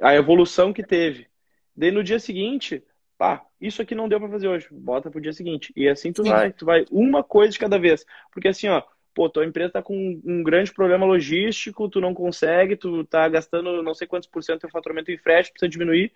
[0.02, 1.28] a evolução que teve.
[1.76, 2.84] Daí no dia seguinte,
[3.18, 5.74] pá, isso aqui não deu para fazer hoje, bota pro dia seguinte.
[5.76, 6.30] E assim tu Sim.
[6.30, 8.06] vai, tu vai uma coisa de cada vez.
[8.32, 8.84] Porque assim, ó,
[9.18, 13.82] pô, tua empresa está com um grande problema logístico, tu não consegue, tu tá gastando
[13.82, 16.12] não sei quantos por cento do faturamento em frete, precisa diminuir.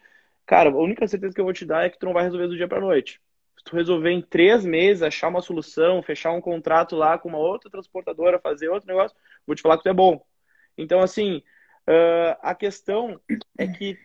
[0.45, 2.45] Cara, a única certeza que eu vou te dar é que tu não vai resolver
[2.45, 3.19] do dia para noite.
[3.57, 7.39] Se tu resolver em três meses, achar uma solução, fechar um contrato lá com uma
[7.39, 10.23] outra transportadora, fazer outro negócio, vou te falar que tu é bom.
[10.77, 11.37] Então, assim,
[11.89, 13.19] uh, a questão
[13.57, 13.97] é que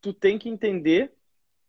[0.00, 1.10] tu tem que entender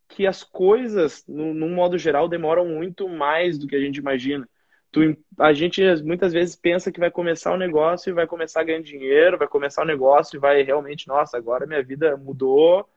[0.07, 4.47] que as coisas, no modo geral, demoram muito mais do que a gente imagina
[4.91, 8.62] tu, a gente muitas vezes pensa que vai começar o um negócio e vai começar
[8.62, 12.17] a ganhar dinheiro, vai começar o um negócio e vai realmente, nossa, agora minha vida
[12.17, 12.88] mudou.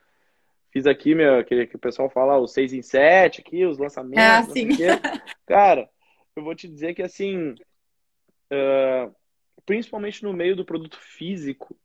[0.70, 4.24] Fiz aqui, meu, que, que o pessoal fala, os seis em sete aqui, os lançamentos.
[4.24, 4.68] Ah, sim.
[5.46, 5.88] Cara,
[6.35, 9.14] eu vou te dizer que assim, uh,
[9.66, 11.76] principalmente no meio do produto físico,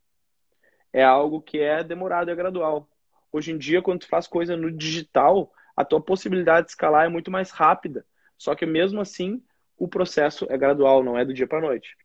[0.93, 2.89] é algo que é demorado e é gradual.
[3.32, 7.10] Hoje em dia, quando tu faz coisa no digital, a tua possibilidade de escalar é
[7.10, 8.06] muito mais rápida.
[8.38, 9.43] Só que mesmo assim,
[9.78, 11.96] o processo é gradual, não é do dia para noite.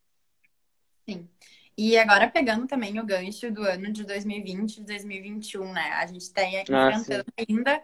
[1.09, 1.29] Sim.
[1.77, 5.91] E agora pegando também o gancho do ano de 2020 e 2021, né?
[5.93, 7.47] A gente tem aqui ah, enfrentando sim.
[7.49, 7.83] ainda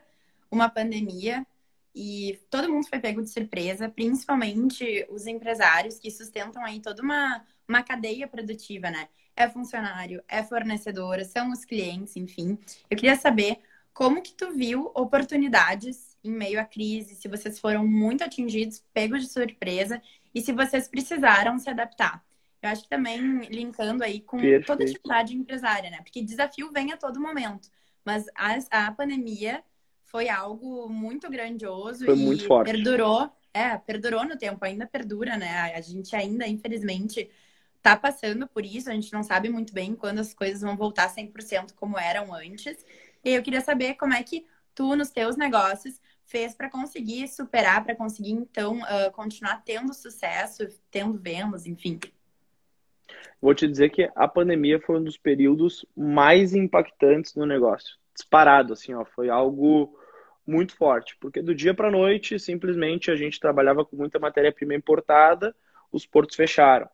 [0.51, 1.46] uma pandemia
[1.94, 7.42] e todo mundo foi pego de surpresa, principalmente os empresários que sustentam aí toda uma,
[7.66, 9.09] uma cadeia produtiva, né?
[9.35, 12.59] É funcionário, é fornecedora, são os clientes, enfim.
[12.90, 13.59] Eu queria saber
[13.98, 19.22] como que tu viu oportunidades em meio à crise, se vocês foram muito atingidos, pegos
[19.22, 20.00] de surpresa
[20.32, 22.24] e se vocês precisaram se adaptar.
[22.62, 24.66] Eu acho que também linkando aí com Perfeito.
[24.66, 25.96] toda atividade empresária, né?
[26.00, 27.68] Porque desafio vem a todo momento,
[28.04, 29.64] mas a, a pandemia
[30.04, 32.70] foi algo muito grandioso foi e muito forte.
[32.70, 35.74] perdurou, é, perdurou no tempo, ainda perdura, né?
[35.74, 37.28] A gente ainda, infelizmente,
[37.82, 41.12] tá passando por isso, a gente não sabe muito bem quando as coisas vão voltar
[41.12, 42.87] 100% como eram antes.
[43.24, 47.85] E eu queria saber como é que tu, nos teus negócios, fez para conseguir superar,
[47.85, 51.98] para conseguir, então, uh, continuar tendo sucesso, tendo vendas, enfim?
[53.40, 57.96] Vou te dizer que a pandemia foi um dos períodos mais impactantes no negócio.
[58.14, 59.98] Disparado, assim, ó, foi algo
[60.46, 65.54] muito forte, porque do dia para noite, simplesmente a gente trabalhava com muita matéria-prima importada,
[65.92, 66.88] os portos fecharam.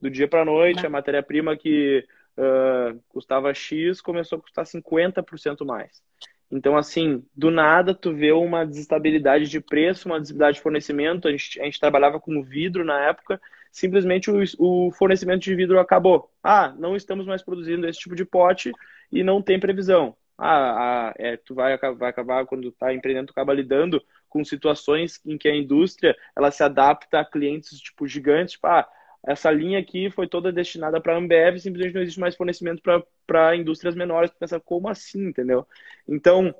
[0.00, 6.02] Do dia para noite, a matéria-prima que uh, custava X começou a custar 50% mais.
[6.50, 11.26] Então, assim, do nada tu vê uma desestabilidade de preço, uma desestabilidade de fornecimento.
[11.26, 13.40] A gente, a gente trabalhava com vidro na época,
[13.70, 16.30] simplesmente o, o, fornecimento de vidro acabou.
[16.42, 18.70] Ah, não estamos mais produzindo esse tipo de pote
[19.10, 20.14] e não tem previsão.
[20.36, 25.38] Ah, é, tu vai, vai acabar, quando está empreendendo, tu acaba lidando com situações em
[25.38, 28.86] que a indústria ela se adapta a clientes tipo gigantes, tipo, ah,
[29.24, 32.82] essa linha aqui foi toda destinada para a Ambev, simplesmente não existe mais fornecimento
[33.26, 34.30] para indústrias menores.
[34.30, 35.66] Tu pensa, como assim, entendeu?
[36.08, 36.52] Então,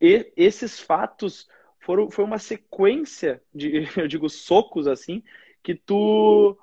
[0.00, 1.48] e, esses fatos
[1.80, 5.22] foram, foi uma sequência de, eu digo, socos assim,
[5.62, 6.58] que tu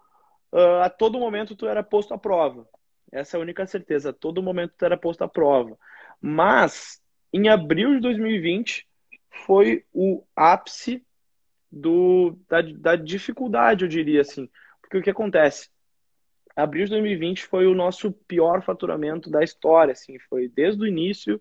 [0.52, 2.68] uh, a todo momento tu era posto à prova.
[3.12, 4.12] Essa é a única certeza.
[4.12, 5.78] A todo momento tu era posto à prova.
[6.22, 7.02] Mas,
[7.34, 8.88] em abril de 2020,
[9.46, 11.04] foi o ápice
[11.72, 14.50] do, da, da dificuldade, eu diria assim.
[14.88, 15.70] Porque o que acontece?
[16.56, 21.40] Abril de 2020 foi o nosso pior faturamento da história, assim, foi desde o início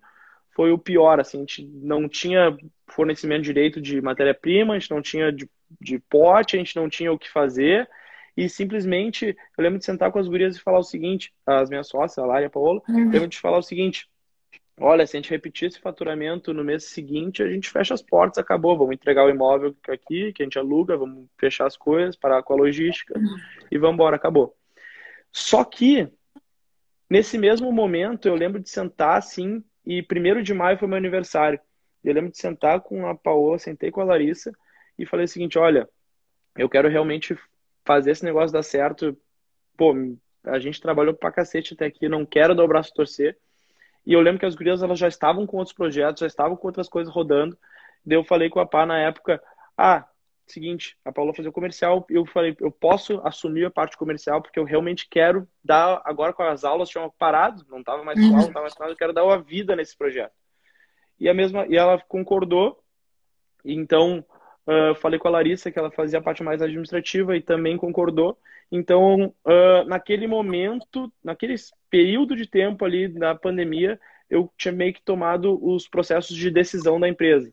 [0.56, 2.56] foi o pior, assim, a gente não tinha
[2.86, 5.46] fornecimento direito de matéria-prima, a gente não tinha de,
[5.78, 7.86] de pote, a gente não tinha o que fazer,
[8.34, 11.88] e simplesmente, eu lembro de sentar com as gurias e falar o seguinte, as minhas
[11.88, 13.10] sócias, a Lara e a Paola, uhum.
[13.10, 14.08] lembro de falar o seguinte,
[14.78, 18.38] olha, se a gente repetir esse faturamento no mês seguinte, a gente fecha as portas,
[18.38, 22.42] acabou, vamos entregar o imóvel aqui, que a gente aluga, vamos fechar as coisas, parar
[22.42, 23.14] com a logística,
[23.70, 24.54] e vamos embora, acabou.
[25.32, 26.08] Só que,
[27.08, 31.60] nesse mesmo momento, eu lembro de sentar assim, e primeiro de maio foi meu aniversário.
[32.02, 34.52] Eu lembro de sentar com a Paola, sentei com a Larissa
[34.98, 35.88] e falei o seguinte: olha,
[36.56, 37.36] eu quero realmente
[37.84, 39.16] fazer esse negócio dar certo.
[39.76, 39.94] Pô,
[40.44, 43.36] a gente trabalhou pra cacete até aqui, não quero dar o braço torcer.
[44.06, 46.68] E eu lembro que as gurias elas já estavam com outros projetos, já estavam com
[46.68, 47.58] outras coisas rodando.
[48.04, 49.42] Daí eu falei com a Pá na época:
[49.76, 50.06] ah,
[50.46, 54.58] seguinte, a Paula fazer o comercial, eu falei, eu posso assumir a parte comercial porque
[54.58, 58.38] eu realmente quero dar, agora com as aulas tinham parado, não estava mais com aula,
[58.38, 60.32] não estava mais nada, eu quero dar uma vida nesse projeto.
[61.18, 62.80] E a mesma, e ela concordou,
[63.64, 64.24] então
[64.66, 68.38] uh, falei com a Larissa que ela fazia a parte mais administrativa e também concordou.
[68.70, 71.54] Então, uh, naquele momento, naquele
[71.88, 73.98] período de tempo ali da pandemia,
[74.28, 77.52] eu tinha meio que tomado os processos de decisão da empresa.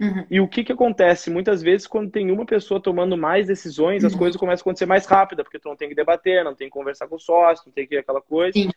[0.00, 0.26] Uhum.
[0.30, 1.30] E o que, que acontece?
[1.30, 4.18] Muitas vezes, quando tem uma pessoa tomando mais decisões, as uhum.
[4.18, 6.72] coisas começam a acontecer mais rápido, porque tu não tem que debater, não tem que
[6.72, 8.52] conversar com o sócio, não tem que aquela coisa.
[8.52, 8.70] Sim.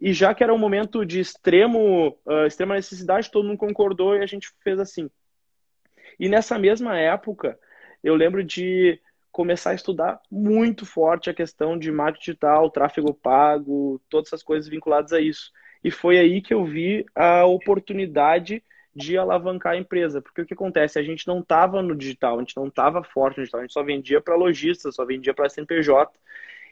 [0.00, 4.22] E já que era um momento de extremo, uh, extrema necessidade, todo mundo concordou e
[4.22, 5.10] a gente fez assim.
[6.20, 7.58] E nessa mesma época,
[8.04, 9.00] eu lembro de
[9.32, 14.68] começar a estudar muito forte a questão de marketing digital, tráfego pago, todas essas coisas
[14.68, 15.50] vinculadas a isso.
[15.82, 18.62] E foi aí que eu vi a oportunidade
[18.94, 20.20] de alavancar a empresa.
[20.20, 20.98] Porque o que acontece?
[20.98, 23.72] A gente não estava no digital, a gente não estava forte no digital, a gente
[23.72, 26.12] só vendia para lojistas, só vendia para CNPJ.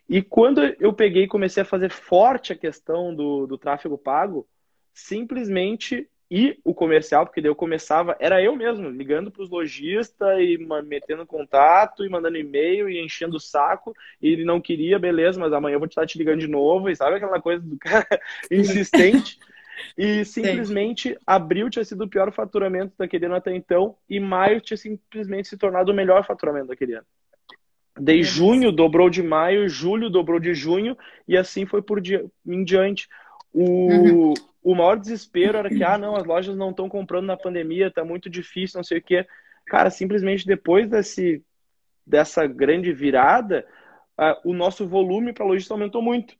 [0.06, 4.46] E quando eu peguei e comecei a fazer forte a questão do, do tráfego pago,
[4.92, 10.38] simplesmente e o comercial, porque daí eu começava, era eu mesmo, ligando para os lojistas
[10.40, 15.40] e metendo contato e mandando e-mail e enchendo o saco, e ele não queria, beleza,
[15.40, 18.06] mas amanhã eu vou estar te ligando de novo, e sabe aquela coisa do cara
[18.50, 19.38] insistente?
[19.96, 21.16] E simplesmente Sim.
[21.26, 25.56] abril tinha sido o pior faturamento daquele ano até então, e maio tinha simplesmente se
[25.56, 27.06] tornado o melhor faturamento daquele ano.
[27.98, 32.62] De junho dobrou de maio, julho dobrou de junho, e assim foi por dia, em
[32.62, 33.08] diante.
[33.52, 34.34] O, uhum.
[34.70, 38.04] O maior desespero era que, ah, não, as lojas não estão comprando na pandemia, tá
[38.04, 39.26] muito difícil, não sei o quê.
[39.66, 41.44] Cara, simplesmente depois desse,
[42.06, 43.66] dessa grande virada,
[44.18, 46.34] uh, o nosso volume para lojista aumentou muito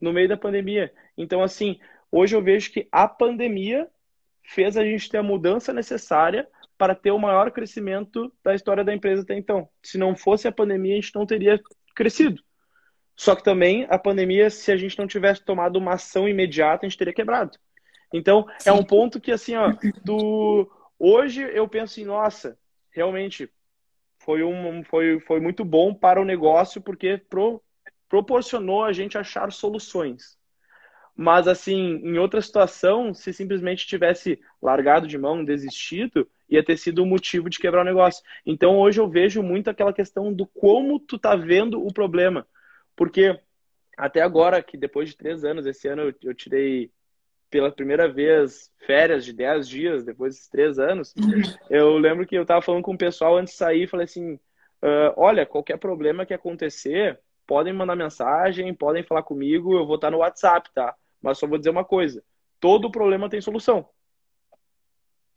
[0.00, 0.92] no meio da pandemia.
[1.16, 1.78] Então, assim,
[2.12, 3.88] Hoje eu vejo que a pandemia
[4.42, 8.92] fez a gente ter a mudança necessária para ter o maior crescimento da história da
[8.92, 9.68] empresa até então.
[9.82, 11.60] Se não fosse a pandemia, a gente não teria
[11.94, 12.42] crescido.
[13.14, 16.88] Só que também a pandemia, se a gente não tivesse tomado uma ação imediata, a
[16.88, 17.56] gente teria quebrado.
[18.12, 18.70] Então, Sim.
[18.70, 19.72] é um ponto que, assim, ó,
[20.04, 20.70] do...
[20.98, 22.58] hoje eu penso assim, nossa,
[22.90, 23.50] realmente
[24.18, 27.62] foi, um, foi, foi muito bom para o negócio, porque pro,
[28.08, 30.38] proporcionou a gente achar soluções.
[31.16, 37.02] Mas, assim, em outra situação, se simplesmente tivesse largado de mão, desistido, ia ter sido
[37.02, 38.24] o motivo de quebrar o negócio.
[38.44, 42.46] Então, hoje eu vejo muito aquela questão do como tu tá vendo o problema.
[42.96, 43.38] Porque
[43.96, 46.90] até agora, que depois de três anos, esse ano eu, eu tirei
[47.50, 51.14] pela primeira vez férias de dez dias, depois desses três anos,
[51.68, 55.12] eu lembro que eu tava falando com o pessoal antes de sair, falei assim, uh,
[55.16, 60.18] olha, qualquer problema que acontecer, podem mandar mensagem, podem falar comigo, eu vou estar no
[60.18, 60.94] WhatsApp, tá?
[61.20, 62.22] Mas só vou dizer uma coisa:
[62.60, 63.88] todo problema tem solução.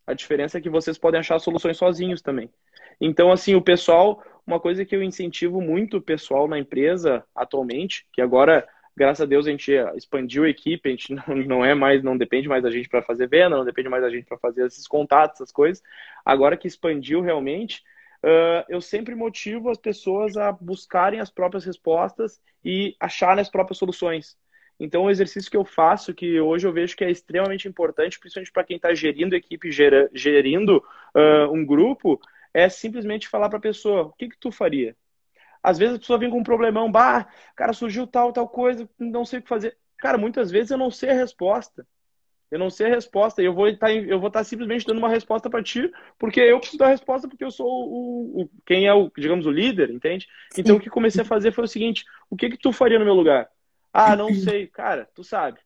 [0.06, 2.50] A diferença é que vocês podem achar soluções sozinhos também.
[3.00, 8.06] Então, assim, o pessoal, uma coisa que eu incentivo muito o pessoal na empresa atualmente,
[8.12, 8.64] que agora,
[8.96, 11.14] graças a Deus, a gente expandiu a equipe, a gente
[11.46, 14.10] não, é mais, não depende mais da gente para fazer venda, não depende mais da
[14.10, 15.82] gente para fazer esses contatos, essas coisas.
[16.24, 17.82] Agora que expandiu realmente,
[18.22, 23.78] uh, eu sempre motivo as pessoas a buscarem as próprias respostas e acharem as próprias
[23.78, 24.36] soluções.
[24.78, 28.52] Então, o exercício que eu faço, que hoje eu vejo que é extremamente importante, principalmente
[28.52, 30.78] para quem está gerindo equipe, gerindo
[31.14, 32.20] uh, um grupo,
[32.52, 34.96] é simplesmente falar para a pessoa: o que, que tu faria?
[35.64, 39.24] Às vezes a pessoa vem com um problemão, bah, cara, surgiu tal, tal coisa, não
[39.24, 39.78] sei o que fazer.
[39.96, 41.86] Cara, muitas vezes eu não sei a resposta.
[42.50, 45.08] Eu não sei a resposta e eu vou estar, eu vou estar simplesmente dando uma
[45.08, 48.86] resposta para ti, porque eu preciso dar a resposta porque eu sou o, o quem
[48.86, 50.28] é o, digamos, o líder, entende?
[50.52, 50.60] Sim.
[50.60, 53.04] Então o que comecei a fazer foi o seguinte: o que que tu faria no
[53.06, 53.48] meu lugar?
[53.90, 55.58] Ah, não sei, cara, tu sabe.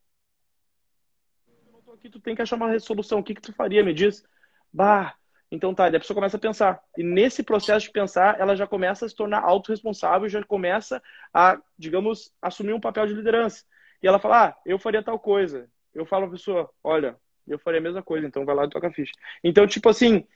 [1.66, 3.18] Eu não tô aqui, tu tem que achar uma resolução.
[3.18, 3.82] O que que tu faria?
[3.82, 4.24] Me diz.
[4.72, 5.16] Bah,
[5.50, 6.82] então tá, a pessoa começa a pensar.
[6.96, 11.58] E nesse processo de pensar, ela já começa a se tornar autorresponsável, já começa a,
[11.78, 13.64] digamos, assumir um papel de liderança.
[14.02, 15.68] E ela fala, ah, eu faria tal coisa.
[15.94, 18.88] Eu falo pra pessoa, olha, eu faria a mesma coisa, então vai lá e toca
[18.88, 19.12] a ficha.
[19.42, 20.26] Então, tipo assim,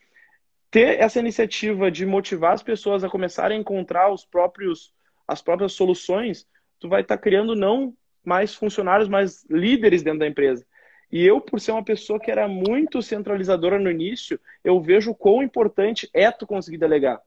[0.71, 4.95] ter essa iniciativa de motivar as pessoas a começarem a encontrar os próprios,
[5.29, 6.47] as próprias soluções,
[6.81, 7.95] tu vai estar tá criando não
[8.25, 10.65] mais funcionários, mas líderes dentro da empresa.
[11.13, 15.43] E eu, por ser uma pessoa que era muito centralizadora no início, eu vejo quão
[15.43, 17.21] importante é tu conseguir delegar.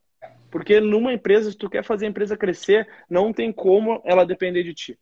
[0.49, 4.63] Porque numa empresa, se tu quer fazer a empresa crescer, não tem como ela depender
[4.63, 4.99] de ti.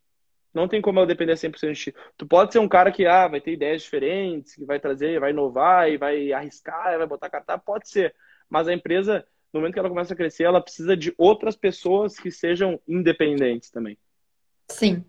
[0.54, 1.96] Não tem como ela depender 100% de ti.
[2.17, 5.32] Tu pode ser um cara que ah, vai ter ideias diferentes, que vai trazer, vai
[5.32, 8.13] inovar e vai arriscar, vai botar cartaz, pode ser.
[8.50, 12.17] Mas a empresa, no momento que ela começa a crescer, ela precisa de outras pessoas
[12.17, 13.98] que sejam independentes também.
[14.69, 15.04] Sim.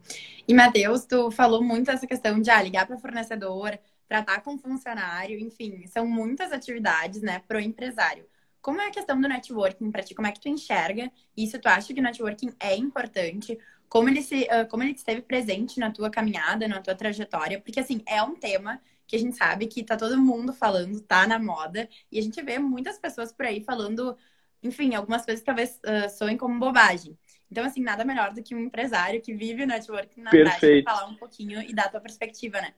[0.47, 5.39] E, Matheus, tu falou muito essa questão de ah, ligar para fornecedor, tratar com funcionário,
[5.39, 8.27] enfim, são muitas atividades, né, para o empresário.
[8.61, 10.15] Como é a questão do networking para ti?
[10.15, 11.59] Como é que tu enxerga isso?
[11.59, 13.59] Tu acha que o networking é importante?
[13.89, 17.61] Como ele, se, como ele esteve presente na tua caminhada, na tua trajetória?
[17.61, 21.27] Porque, assim, é um tema que a gente sabe que tá todo mundo falando, tá
[21.27, 24.17] na moda, e a gente vê muitas pessoas por aí falando,
[24.63, 27.19] enfim, algumas coisas que talvez uh, soem como bobagem.
[27.55, 30.91] Então, assim, nada melhor do que um empresário que vive o networking na Perfeito.
[30.91, 32.75] falar um pouquinho e dar a tua perspectiva, né?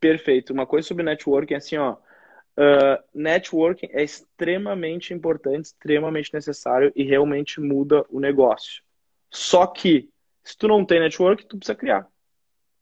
[0.00, 0.52] Perfeito.
[0.52, 1.92] Uma coisa sobre networking, assim, ó.
[1.92, 8.82] Uh, networking é extremamente importante, extremamente necessário e realmente muda o negócio.
[9.30, 10.10] Só que,
[10.42, 12.08] se tu não tem network, tu precisa criar.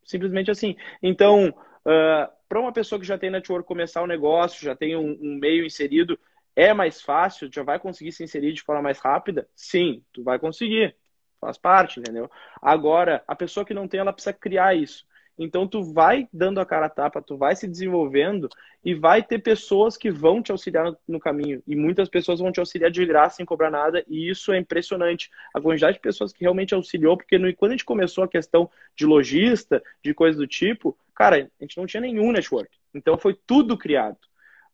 [0.03, 0.77] Simplesmente assim.
[1.03, 5.11] Então, uh, para uma pessoa que já tem network começar o negócio, já tem um,
[5.21, 6.19] um meio inserido,
[6.57, 7.51] é mais fácil?
[7.53, 9.47] Já vai conseguir se inserir de forma mais rápida?
[9.55, 10.97] Sim, tu vai conseguir.
[11.39, 12.31] Faz parte, entendeu?
[12.63, 15.07] Agora, a pessoa que não tem, ela precisa criar isso.
[15.39, 18.49] Então, tu vai dando a cara a tapa, tu vai se desenvolvendo
[18.83, 21.63] e vai ter pessoas que vão te auxiliar no caminho.
[21.67, 24.03] E muitas pessoas vão te auxiliar de graça, sem cobrar nada.
[24.09, 25.31] E isso é impressionante.
[25.53, 28.71] A quantidade de pessoas que realmente auxiliou, porque no, quando a gente começou a questão
[28.97, 32.71] de lojista, de coisa do tipo, cara, a gente não tinha nenhum network.
[32.95, 34.17] Então, foi tudo criado.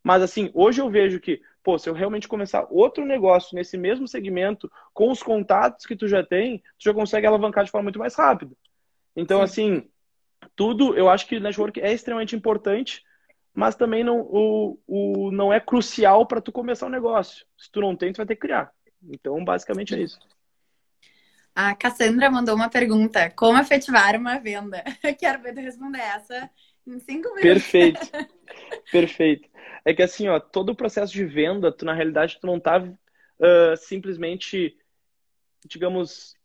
[0.03, 4.09] Mas, assim, hoje eu vejo que pô, se eu realmente começar outro negócio nesse mesmo
[4.09, 7.99] segmento, com os contatos que tu já tem, tu já consegue alavancar de forma muito
[7.99, 8.55] mais rápida.
[9.17, 9.45] Então, Sim.
[9.45, 9.91] assim,
[10.57, 13.03] tudo, eu acho que network é extremamente importante,
[13.55, 17.47] mas também não, o, o, não é crucial para tu começar um negócio.
[17.57, 18.73] Se tu não tem, tu vai ter que criar.
[19.11, 20.19] Então, basicamente é isso.
[21.55, 24.83] A Cassandra mandou uma pergunta: como efetivar uma venda?
[25.19, 26.51] Quero ver tu responder essa
[26.87, 27.43] em cinco minutos.
[27.43, 28.11] Perfeito.
[28.91, 29.52] Perfeito.
[29.85, 32.79] É que assim, ó, todo o processo de venda, tu na realidade tu não tá
[32.79, 34.77] uh, simplesmente,
[35.67, 36.37] digamos,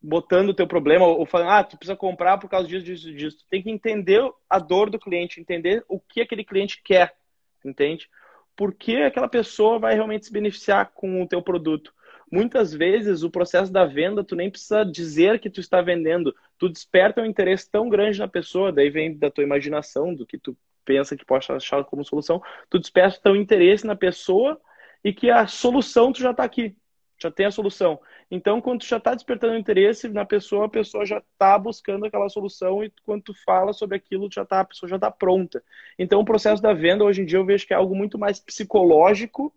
[0.00, 3.38] botando o teu problema ou falando, ah, tu precisa comprar por causa disso, disso, disso.
[3.38, 7.16] Tu tem que entender a dor do cliente, entender o que aquele cliente quer,
[7.64, 8.08] entende?
[8.56, 11.92] Por que aquela pessoa vai realmente se beneficiar com o teu produto.
[12.30, 16.68] Muitas vezes o processo da venda, tu nem precisa dizer que tu está vendendo, tu
[16.68, 20.56] desperta um interesse tão grande na pessoa, daí vem da tua imaginação, do que tu
[20.88, 24.58] pensa que pode achar como solução, tu desperta teu interesse na pessoa
[25.04, 26.74] e que a solução tu já está aqui,
[27.20, 28.00] já tem a solução.
[28.30, 32.30] Então, quando tu já está despertando interesse na pessoa, a pessoa já está buscando aquela
[32.30, 35.62] solução e quando tu fala sobre aquilo, já tá, a pessoa já está pronta.
[35.98, 38.40] Então, o processo da venda, hoje em dia, eu vejo que é algo muito mais
[38.40, 39.54] psicológico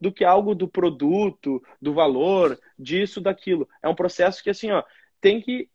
[0.00, 3.68] do que algo do produto, do valor, disso, daquilo.
[3.82, 4.82] É um processo que, assim, ó,
[5.20, 5.68] tem que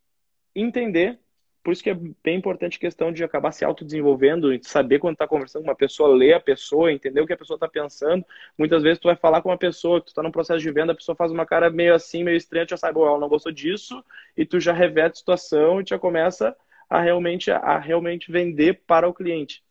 [0.55, 1.19] entender
[1.67, 5.27] por isso que é bem importante a questão de acabar se autodesenvolvendo, saber quando está
[5.27, 8.25] conversando com uma pessoa, ler a pessoa, entender o que a pessoa está pensando.
[8.57, 10.95] Muitas vezes tu vai falar com uma pessoa, tu está num processo de venda, a
[10.95, 14.01] pessoa faz uma cara meio assim, meio estranha, tu já sabe, ela não gostou disso,
[14.37, 16.55] e tu já reverte a situação e já começa
[16.89, 19.61] a realmente, a realmente vender para o cliente.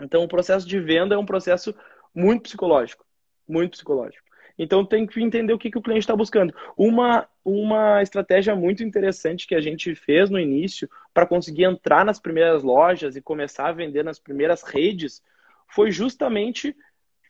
[0.00, 1.74] Então, o processo de venda é um processo
[2.14, 3.04] muito psicológico,
[3.46, 4.24] muito psicológico.
[4.58, 6.54] Então tem que entender o que, que o cliente está buscando.
[6.76, 12.18] Uma, uma estratégia muito interessante que a gente fez no início para conseguir entrar nas
[12.18, 15.22] primeiras lojas e começar a vender nas primeiras redes
[15.68, 16.74] foi justamente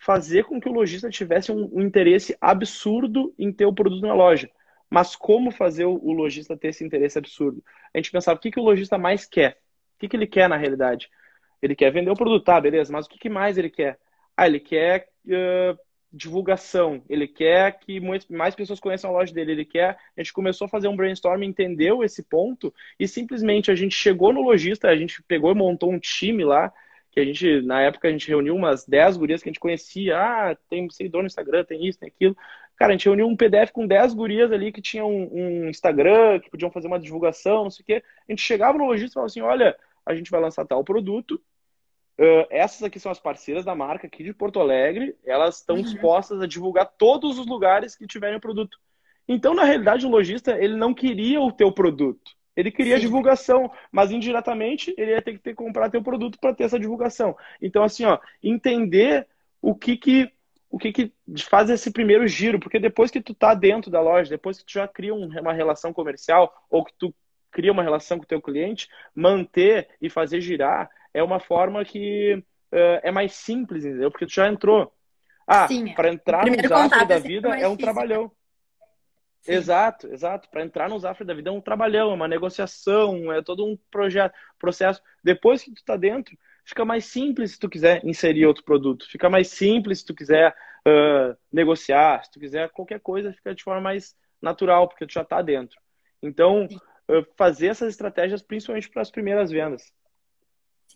[0.01, 4.15] fazer com que o lojista tivesse um, um interesse absurdo em ter o produto na
[4.15, 4.49] loja.
[4.89, 7.63] Mas como fazer o, o lojista ter esse interesse absurdo?
[7.93, 9.59] A gente pensava o que, que o lojista mais quer.
[9.97, 11.11] O que, que ele quer na realidade?
[11.61, 13.99] Ele quer vender o produto, tá, beleza, mas o que, que mais ele quer?
[14.37, 15.79] Ah, ele quer uh,
[16.13, 18.01] divulgação, ele quer que
[18.31, 19.99] mais pessoas conheçam a loja dele, ele quer.
[20.17, 24.33] A gente começou a fazer um brainstorm, entendeu esse ponto e simplesmente a gente chegou
[24.33, 26.73] no lojista, a gente pegou e montou um time lá
[27.17, 30.19] que a gente, na época, a gente reuniu umas 10 gurias que a gente conhecia.
[30.19, 32.37] Ah, tem seguidor no Instagram, tem isso, tem aquilo.
[32.77, 36.51] Cara, a gente reuniu um PDF com 10 gurias ali que tinham um, Instagram, que
[36.51, 38.05] podiam fazer uma divulgação, não sei o quê.
[38.29, 41.41] A gente chegava no lojista e falava assim: olha, a gente vai lançar tal produto.
[42.19, 45.17] Uh, essas aqui são as parceiras da marca aqui de Porto Alegre.
[45.25, 45.83] Elas estão uhum.
[45.83, 48.79] dispostas a divulgar todos os lugares que tiverem o produto.
[49.29, 52.37] Então, na realidade, o lojista ele não queria o teu produto.
[52.57, 53.03] Ele queria Sim.
[53.03, 56.79] divulgação, mas indiretamente ele ia ter que ter que comprar teu produto para ter essa
[56.79, 57.37] divulgação.
[57.61, 59.27] Então, assim, ó, entender
[59.61, 60.33] o que que
[60.71, 61.13] o que que
[61.49, 64.73] faz esse primeiro giro, porque depois que tu tá dentro da loja, depois que tu
[64.73, 67.15] já cria uma relação comercial ou que tu
[67.51, 72.35] cria uma relação com o teu cliente, manter e fazer girar é uma forma que
[72.35, 74.11] uh, é mais simples, entendeu?
[74.11, 74.93] Porque tu já entrou.
[75.47, 78.33] Ah, para entrar no desafio da é vida é um difícil, trabalhão.
[79.41, 79.53] Sim.
[79.53, 80.51] Exato, exato.
[80.51, 83.79] Para entrar no Zafra da vida é um trabalhão, é uma negociação, é todo um
[83.91, 85.01] projeto, processo.
[85.23, 89.09] Depois que tu está dentro, fica mais simples se tu quiser inserir outro produto.
[89.09, 90.55] Fica mais simples se tu quiser
[90.87, 95.23] uh, negociar, se tu quiser qualquer coisa, fica de forma mais natural, porque tu já
[95.23, 95.79] está dentro.
[96.21, 99.95] Então, uh, fazer essas estratégias principalmente para as primeiras vendas.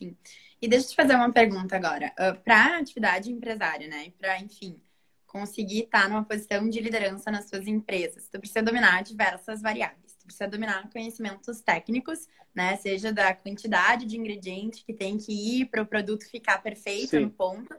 [0.01, 0.17] Sim.
[0.63, 2.13] E deixa eu te fazer uma pergunta agora.
[2.19, 4.13] Uh, para atividade empresária, né?
[4.19, 4.81] Para, enfim,
[5.27, 8.29] conseguir estar numa posição de liderança nas suas empresas.
[8.29, 10.17] Tu precisa dominar diversas variáveis.
[10.19, 12.77] Tu precisa dominar conhecimentos técnicos, né?
[12.77, 17.21] Seja da quantidade de ingrediente que tem que ir para o produto ficar perfeito Sim.
[17.21, 17.75] no ponto.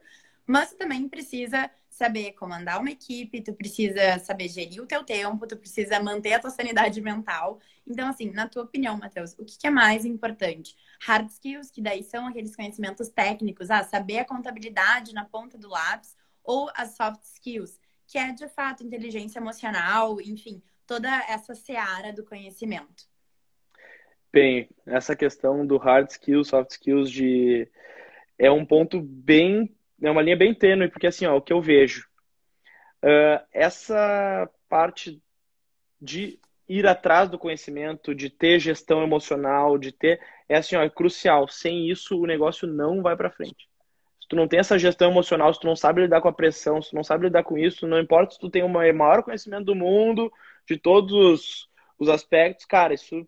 [0.46, 5.46] Mas tu também precisa saber comandar uma equipe, tu precisa saber gerir o teu tempo,
[5.46, 7.60] tu precisa manter a tua sanidade mental.
[7.86, 10.76] Então, assim, na tua opinião, Matheus, o que é mais importante?
[11.02, 15.68] Hard skills, que daí são aqueles conhecimentos técnicos, ah, saber a contabilidade na ponta do
[15.70, 17.78] lápis, ou as soft skills,
[18.08, 23.06] que é de fato inteligência emocional, enfim, toda essa seara do conhecimento.
[24.32, 27.70] Bem, essa questão do hard skills, soft skills de
[28.40, 31.62] é um ponto bem, é uma linha bem tênue, porque assim, ó, o que eu
[31.62, 32.08] vejo,
[33.04, 35.22] uh, essa parte
[36.00, 40.90] de ir atrás do conhecimento, de ter gestão emocional, de ter, é assim, ó, é
[40.90, 41.48] crucial.
[41.48, 43.70] Sem isso, o negócio não vai para frente
[44.32, 46.92] tu não tem essa gestão emocional, se tu não sabe lidar com a pressão, se
[46.92, 49.76] tu não sabe lidar com isso, não importa se tu tem o maior conhecimento do
[49.76, 50.32] mundo,
[50.66, 53.28] de todos os, os aspectos, cara, isso,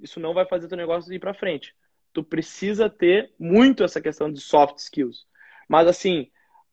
[0.00, 1.74] isso não vai fazer teu negócio ir para frente.
[2.14, 5.26] Tu precisa ter muito essa questão de soft skills.
[5.68, 6.30] Mas assim,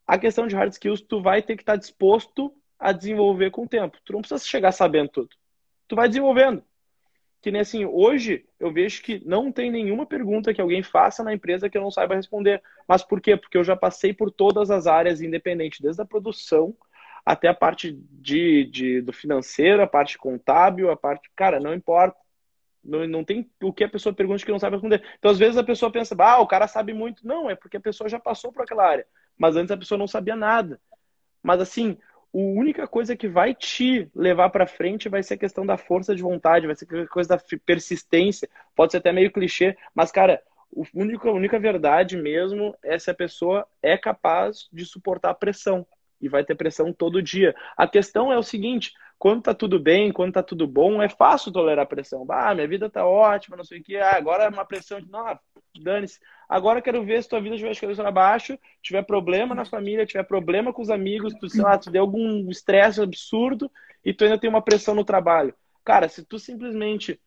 [0.07, 3.67] a questão de hard skills, tu vai ter que estar disposto a desenvolver com o
[3.67, 3.97] tempo.
[4.03, 5.29] Tu não precisa chegar sabendo tudo.
[5.87, 6.63] Tu vai desenvolvendo
[7.41, 11.33] que nem assim, hoje eu vejo que não tem nenhuma pergunta que alguém faça na
[11.33, 12.61] empresa que eu não saiba responder.
[12.87, 13.37] Mas por quê?
[13.37, 16.75] Porque eu já passei por todas as áreas independente, desde a produção
[17.25, 21.29] até a parte de, de do financeiro, a parte contábil, a parte.
[21.35, 22.17] Cara, não importa.
[22.83, 25.03] Não, não tem o que a pessoa pergunte que não sabe responder.
[25.17, 27.27] Então, às vezes, a pessoa pensa, ah, o cara sabe muito.
[27.27, 29.05] Não, é porque a pessoa já passou por aquela área.
[29.37, 30.79] Mas antes a pessoa não sabia nada.
[31.41, 31.97] Mas assim,
[32.33, 36.15] a única coisa que vai te levar para frente vai ser a questão da força
[36.15, 38.49] de vontade, vai ser a coisa da persistência.
[38.75, 40.41] Pode ser até meio clichê, mas, cara,
[40.75, 45.35] a única, a única verdade mesmo é se a pessoa é capaz de suportar a
[45.35, 45.85] pressão.
[46.21, 47.55] E vai ter pressão todo dia.
[47.77, 51.51] A questão é o seguinte: quando tá tudo bem, quando tá tudo bom, é fácil
[51.51, 52.25] tolerar pressão.
[52.29, 53.97] Ah, minha vida tá ótima, não sei o que.
[53.97, 55.09] Ah, agora é uma pressão de.
[55.09, 55.37] Não,
[55.81, 56.19] dane-se.
[56.47, 60.23] Agora quero ver se tua vida estiver escalando para baixo, tiver problema na família, tiver
[60.23, 63.71] problema com os amigos, tu, sei lá, tu deu algum estresse absurdo
[64.03, 65.53] e tu ainda tem uma pressão no trabalho.
[65.83, 67.19] Cara, se tu simplesmente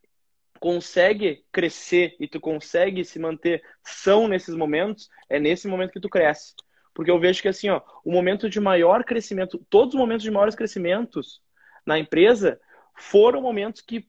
[0.58, 6.08] consegue crescer e tu consegue se manter são nesses momentos, é nesse momento que tu
[6.08, 6.54] cresce.
[6.94, 10.30] Porque eu vejo que assim, ó, o momento de maior crescimento, todos os momentos de
[10.30, 11.42] maiores crescimentos
[11.86, 12.60] na empresa
[12.94, 14.06] foram momentos que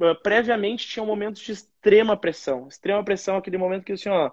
[0.00, 2.68] uh, previamente tinham momentos de extrema pressão.
[2.68, 4.30] Extrema pressão, aquele momento que assim, ó,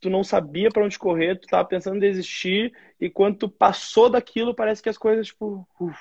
[0.00, 4.08] tu não sabia para onde correr, tu tava pensando em desistir, e quando tu passou
[4.08, 5.98] daquilo, parece que as coisas, tipo, uf,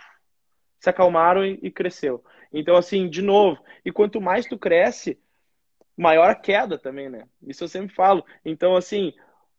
[0.80, 2.24] se acalmaram e, e, cresceu.
[2.54, 5.20] Então, assim, de novo, e quanto mais tu cresce,
[5.98, 7.28] maior a queda também, né?
[7.42, 8.24] Isso eu sempre falo.
[8.46, 9.14] Então, assim,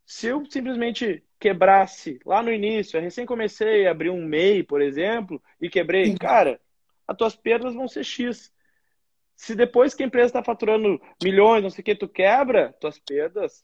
[0.09, 4.81] se eu simplesmente quebrasse lá no início, eu recém comecei a abrir um MEI, por
[4.81, 6.59] exemplo, e quebrei, cara,
[7.07, 8.51] as tuas perdas vão ser X.
[9.37, 12.99] Se depois que a empresa está faturando milhões, não sei o que, tu quebra, tuas
[12.99, 13.63] perdas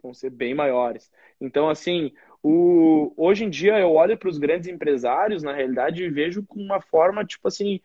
[0.00, 1.10] vão ser bem maiores.
[1.40, 3.12] Então, assim, o...
[3.16, 6.80] hoje em dia eu olho para os grandes empresários, na realidade, e vejo com uma
[6.80, 7.80] forma, tipo assim,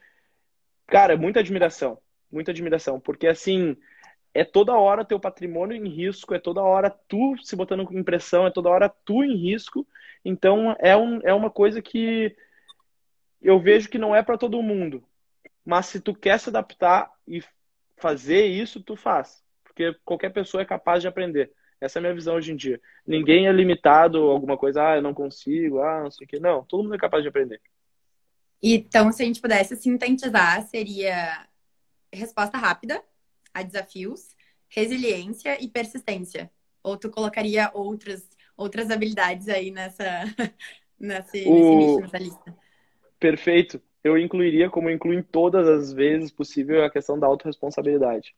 [0.86, 1.98] cara, muita admiração.
[2.32, 3.00] Muita admiração.
[3.00, 3.76] Porque, assim,
[4.38, 8.46] é toda hora teu patrimônio em risco, é toda hora tu se botando com impressão,
[8.46, 9.86] é toda hora tu em risco.
[10.24, 12.36] Então, é, um, é uma coisa que
[13.42, 15.04] eu vejo que não é para todo mundo.
[15.66, 17.44] Mas se tu quer se adaptar e
[17.98, 19.44] fazer isso, tu faz.
[19.64, 21.52] Porque qualquer pessoa é capaz de aprender.
[21.82, 22.80] Essa é a minha visão hoje em dia.
[23.08, 26.40] Ninguém é limitado a alguma coisa, ah, eu não consigo, ah, não sei o quê.
[26.40, 27.60] Não, todo mundo é capaz de aprender.
[28.62, 31.48] Então, se a gente pudesse sintetizar, seria
[32.14, 33.04] resposta rápida
[33.60, 34.36] a desafios,
[34.70, 36.50] resiliência e persistência.
[36.84, 40.06] Ou tu colocaria outras, outras habilidades aí nessa,
[41.00, 41.78] nesse, o...
[41.78, 42.58] nesse nessa lista?
[43.20, 43.82] Perfeito.
[44.04, 48.34] Eu incluiria, como eu incluo em todas as vezes possível, a questão da autorresponsabilidade.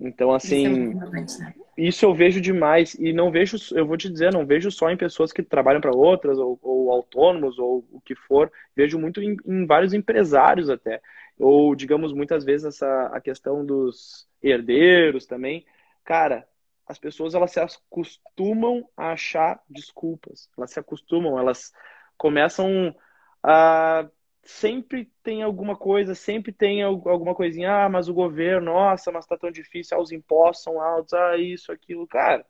[0.00, 1.54] Então, assim, isso, é né?
[1.76, 2.94] isso, eu vejo demais.
[2.94, 5.94] E não vejo, eu vou te dizer, não vejo só em pessoas que trabalham para
[5.94, 8.50] outras, ou, ou, autônomos, ou o que for.
[8.74, 11.02] Vejo muito em, em, vários empresários até.
[11.40, 15.64] Ou, digamos, muitas vezes essa, a questão dos herdeiros também.
[16.04, 16.46] Cara,
[16.86, 20.48] as pessoas elas se acostumam a achar desculpas.
[20.56, 21.72] Elas se acostumam, elas
[22.16, 22.94] começam
[23.42, 24.08] a
[24.42, 29.36] sempre tem alguma coisa, sempre tem alguma coisinha, ah, mas o governo, nossa, mas tá
[29.36, 32.06] tão difícil, ah, os impostos são altos, ah, isso, aquilo.
[32.06, 32.44] Cara,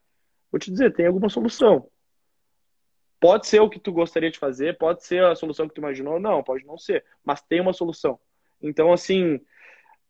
[0.51, 1.88] vou te dizer, tem alguma solução.
[3.20, 6.18] Pode ser o que tu gostaria de fazer, pode ser a solução que tu imaginou,
[6.18, 8.18] não, pode não ser, mas tem uma solução.
[8.62, 9.40] Então, assim,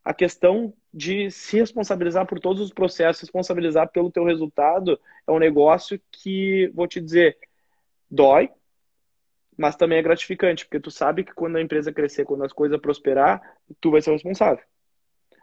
[0.04, 5.38] a questão de se responsabilizar por todos os processos, responsabilizar pelo teu resultado, é um
[5.38, 7.38] negócio que, vou te dizer,
[8.10, 8.50] dói,
[9.56, 12.80] mas também é gratificante, porque tu sabe que quando a empresa crescer, quando as coisas
[12.80, 13.40] prosperar,
[13.80, 14.64] tu vai ser o responsável.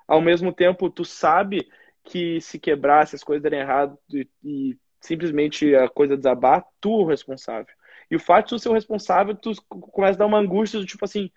[0.08, 1.70] Ao mesmo tempo, tu sabe
[2.03, 7.01] que se quebrar, se as coisas derem errado e, e simplesmente a coisa desabar, tu
[7.01, 7.74] é o responsável.
[8.10, 10.86] E o fato de tu ser o responsável, tu começa a dar uma angústia do
[10.86, 11.30] tipo assim,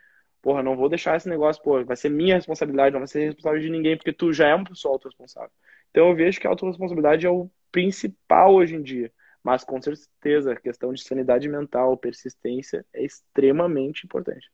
[0.43, 3.61] porra, não vou deixar esse negócio, pô, vai ser minha responsabilidade, não vai ser responsável
[3.61, 5.51] de ninguém, porque tu já é uma pessoa autorresponsável.
[5.91, 9.13] Então eu vejo que a autorresponsabilidade é o principal hoje em dia.
[9.43, 14.51] Mas com certeza, a questão de sanidade mental, persistência é extremamente importante.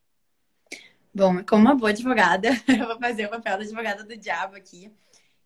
[1.13, 4.93] Bom, como uma boa advogada, eu vou fazer o papel da advogada do diabo aqui.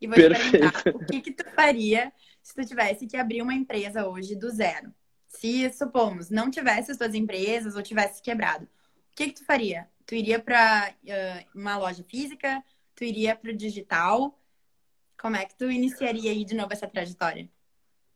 [0.01, 0.43] E vou Perfeito.
[0.43, 2.13] te perguntar, o que, que tu faria
[2.43, 4.93] se tu tivesse que abrir uma empresa hoje do zero?
[5.29, 8.69] Se, supomos, não tivesse as tuas empresas ou tivesse quebrado, o
[9.15, 9.89] que, que tu faria?
[10.11, 12.65] Tu iria para uh, uma loja física?
[12.97, 14.37] Tu iria para o digital?
[15.17, 17.49] Como é que tu iniciaria aí de novo essa trajetória?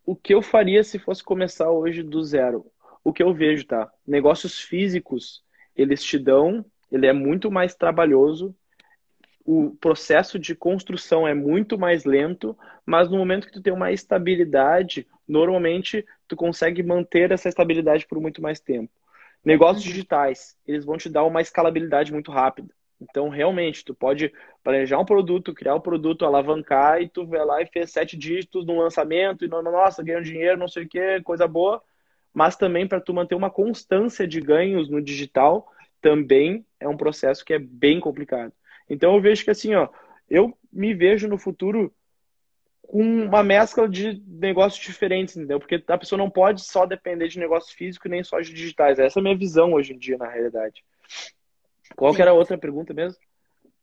[0.05, 2.67] o que eu faria se fosse começar hoje do zero?
[3.05, 3.89] O que eu vejo, tá?
[4.05, 5.43] Negócios físicos,
[5.75, 8.53] eles te dão, ele é muito mais trabalhoso,
[9.45, 13.93] o processo de construção é muito mais lento, mas no momento que tu tem uma
[13.93, 18.93] estabilidade, normalmente tu consegue manter essa estabilidade por muito mais tempo.
[19.45, 19.91] Negócios uhum.
[19.91, 22.73] digitais, eles vão te dar uma escalabilidade muito rápida.
[23.01, 24.33] Então, realmente, tu pode
[24.63, 28.65] planejar um produto, criar um produto, alavancar e tu vai lá e fez sete dígitos
[28.65, 31.83] no lançamento e, nossa, ganhou dinheiro, não sei o que, coisa boa.
[32.33, 35.69] Mas também para tu manter uma constância de ganhos no digital,
[36.01, 38.53] também é um processo que é bem complicado.
[38.89, 39.89] Então, eu vejo que assim, ó,
[40.29, 41.93] eu me vejo no futuro
[42.87, 45.59] com uma mescla de negócios diferentes, entendeu?
[45.59, 48.99] Porque a pessoa não pode só depender de negócio físico nem só de digitais.
[48.99, 50.85] Essa é a minha visão hoje em dia, na realidade.
[51.97, 52.17] Qual Sim.
[52.17, 53.19] que era a outra pergunta mesmo?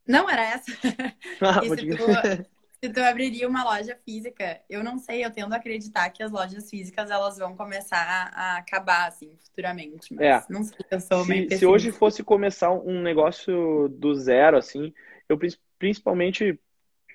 [0.07, 0.71] Não, era essa.
[1.41, 2.47] Ah, se, tu,
[2.83, 6.31] se tu abriria uma loja física, eu não sei, eu tendo a acreditar que as
[6.31, 10.13] lojas físicas elas vão começar a acabar, assim, futuramente.
[10.13, 10.43] Mas é.
[10.49, 14.93] não sei, eu sou se, se hoje fosse começar um negócio do zero, assim,
[15.27, 15.39] eu
[15.79, 16.59] principalmente,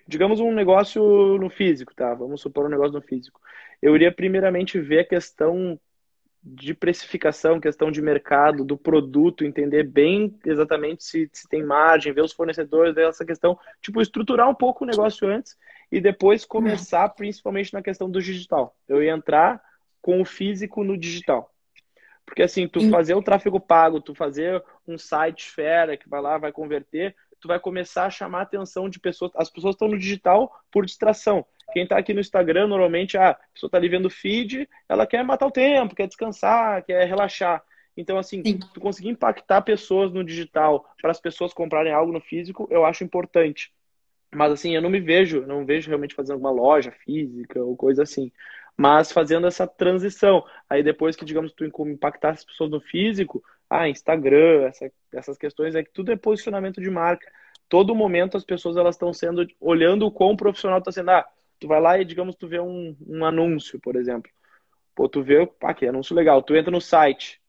[0.06, 1.02] digamos um negócio
[1.38, 2.14] no físico, tá?
[2.14, 3.40] Vamos supor um negócio no físico.
[3.82, 5.78] Eu iria primeiramente ver a questão
[6.42, 12.22] de precificação, questão de mercado, do produto, entender bem exatamente se, se tem margem, ver
[12.22, 15.56] os fornecedores, ver essa questão, tipo, estruturar um pouco o negócio antes
[15.90, 18.76] e depois começar principalmente na questão do digital.
[18.88, 19.60] Eu ia entrar
[20.00, 21.52] com o físico no digital.
[22.24, 26.38] Porque assim, tu fazer o tráfego pago, tu fazer um site fera que vai lá,
[26.38, 29.30] vai converter, tu vai começar a chamar a atenção de pessoas.
[29.34, 31.44] As pessoas estão no digital por distração.
[31.72, 35.24] Quem está aqui no Instagram, normalmente, ah, a pessoa está ali vendo feed, ela quer
[35.24, 37.62] matar o tempo, quer descansar, quer relaxar.
[37.96, 38.58] Então, assim, Sim.
[38.72, 43.02] tu conseguir impactar pessoas no digital para as pessoas comprarem algo no físico, eu acho
[43.02, 43.72] importante.
[44.34, 48.02] Mas, assim, eu não me vejo, não vejo realmente fazendo uma loja física ou coisa
[48.02, 48.30] assim.
[48.76, 50.44] Mas fazendo essa transição.
[50.68, 55.74] Aí, depois que, digamos, tu impactar as pessoas no físico, ah, Instagram, essa, essas questões,
[55.74, 57.30] é que tudo é posicionamento de marca.
[57.68, 61.10] Todo momento as pessoas elas estão sendo, olhando o quão profissional está sendo.
[61.10, 61.26] Ah,
[61.58, 64.30] tu vai lá e, digamos, tu vê um, um anúncio, por exemplo.
[64.94, 66.42] Pô, tu vê, pá, que anúncio legal.
[66.42, 67.40] Tu entra no site,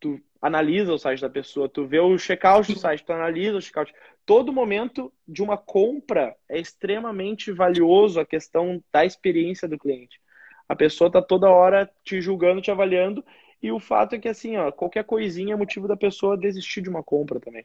[0.00, 3.60] tu analisa o site da pessoa, tu vê o checkout do site, tu analisa o
[3.60, 3.92] checkout.
[4.24, 10.20] Todo momento de uma compra é extremamente valioso a questão da experiência do cliente.
[10.68, 13.24] A pessoa tá toda hora te julgando, te avaliando,
[13.62, 16.88] e o fato é que, assim, ó, qualquer coisinha é motivo da pessoa desistir de
[16.88, 17.64] uma compra também.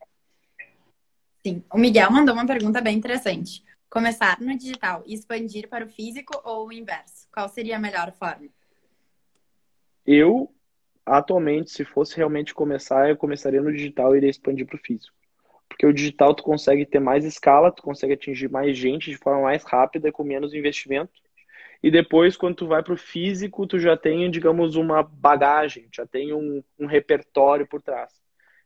[1.46, 1.64] Sim.
[1.72, 3.64] O Miguel mandou uma pergunta bem interessante.
[3.90, 7.28] Começar no digital e expandir para o físico ou o inverso?
[7.32, 8.48] Qual seria a melhor forma?
[10.06, 10.52] Eu,
[11.06, 15.16] atualmente, se fosse realmente começar, eu começaria no digital e iria expandir para o físico.
[15.70, 19.44] Porque o digital tu consegue ter mais escala, tu consegue atingir mais gente de forma
[19.44, 21.23] mais rápida e com menos investimento.
[21.84, 26.08] E depois, quando tu vai para o físico, tu já tem, digamos, uma bagagem, já
[26.08, 28.10] tem um, um repertório por trás.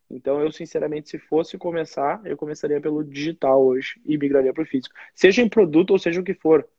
[0.07, 4.67] Então, eu, sinceramente, se fosse começar, eu começaria pelo digital hoje e migraria para o
[4.67, 4.93] físico.
[5.15, 6.69] Seja em produto ou seja o que for.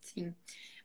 [0.00, 0.34] Sim.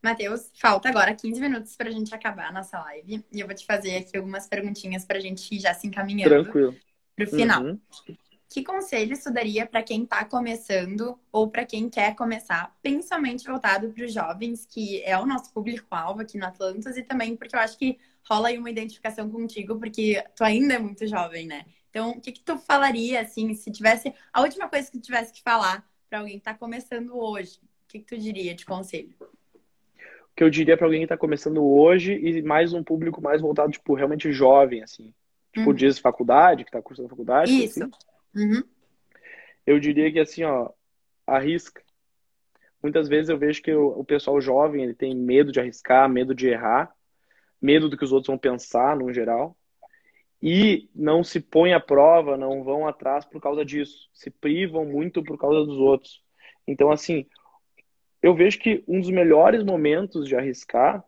[0.02, 3.26] Matheus, falta agora 15 minutos para a gente acabar a nossa live.
[3.32, 6.46] E eu vou te fazer aqui algumas perguntinhas para a gente ir já se encaminhando
[6.46, 7.64] para o final.
[7.64, 7.80] Uhum.
[8.52, 13.90] Que conselho isso daria para quem está começando ou para quem quer começar, principalmente voltado
[13.92, 17.62] para os jovens, que é o nosso público-alvo aqui no Atlantis, e também porque eu
[17.62, 17.98] acho que
[18.30, 21.64] rola aí uma identificação contigo, porque tu ainda é muito jovem, né?
[21.90, 24.14] Então, o que, que tu falaria, assim, se tivesse.
[24.34, 27.88] A última coisa que tu tivesse que falar para alguém que está começando hoje, o
[27.88, 29.16] que, que tu diria de conselho?
[29.22, 33.40] O que eu diria para alguém que está começando hoje e mais um público mais
[33.40, 35.14] voltado, tipo, realmente jovem, assim.
[35.54, 35.74] Tipo, uhum.
[35.74, 37.50] diz faculdade, que está cursando faculdade.
[37.50, 37.82] Isso.
[37.82, 37.92] Assim.
[38.36, 38.64] Uhum.
[39.66, 40.70] Eu diria que, assim, ó,
[41.26, 41.82] arrisca.
[42.82, 46.48] Muitas vezes eu vejo que o, pessoal jovem ele tem medo de arriscar, medo de
[46.48, 46.94] errar
[47.62, 49.56] medo do que os outros vão pensar, no geral,
[50.42, 55.24] e não se põem à prova, não vão atrás por causa disso, se privam muito
[55.24, 56.24] por causa dos outros.
[56.68, 57.28] Então, assim,
[58.22, 61.04] eu vejo que um dos melhores momentos de arriscar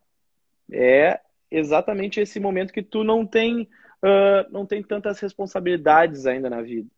[0.71, 1.19] é
[1.49, 6.89] exatamente esse momento que tu não tem, uh, não tem tantas responsabilidades ainda na vida.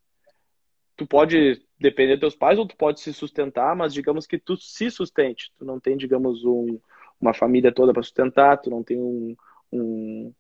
[0.96, 4.56] Tu pode depender dos teus pais ou tu pode se sustentar, mas digamos que tu
[4.58, 5.52] se sustente.
[5.58, 6.80] Tu não tem, digamos, um,
[7.20, 9.36] uma família toda para sustentar, tu não tem um,
[9.72, 10.34] um,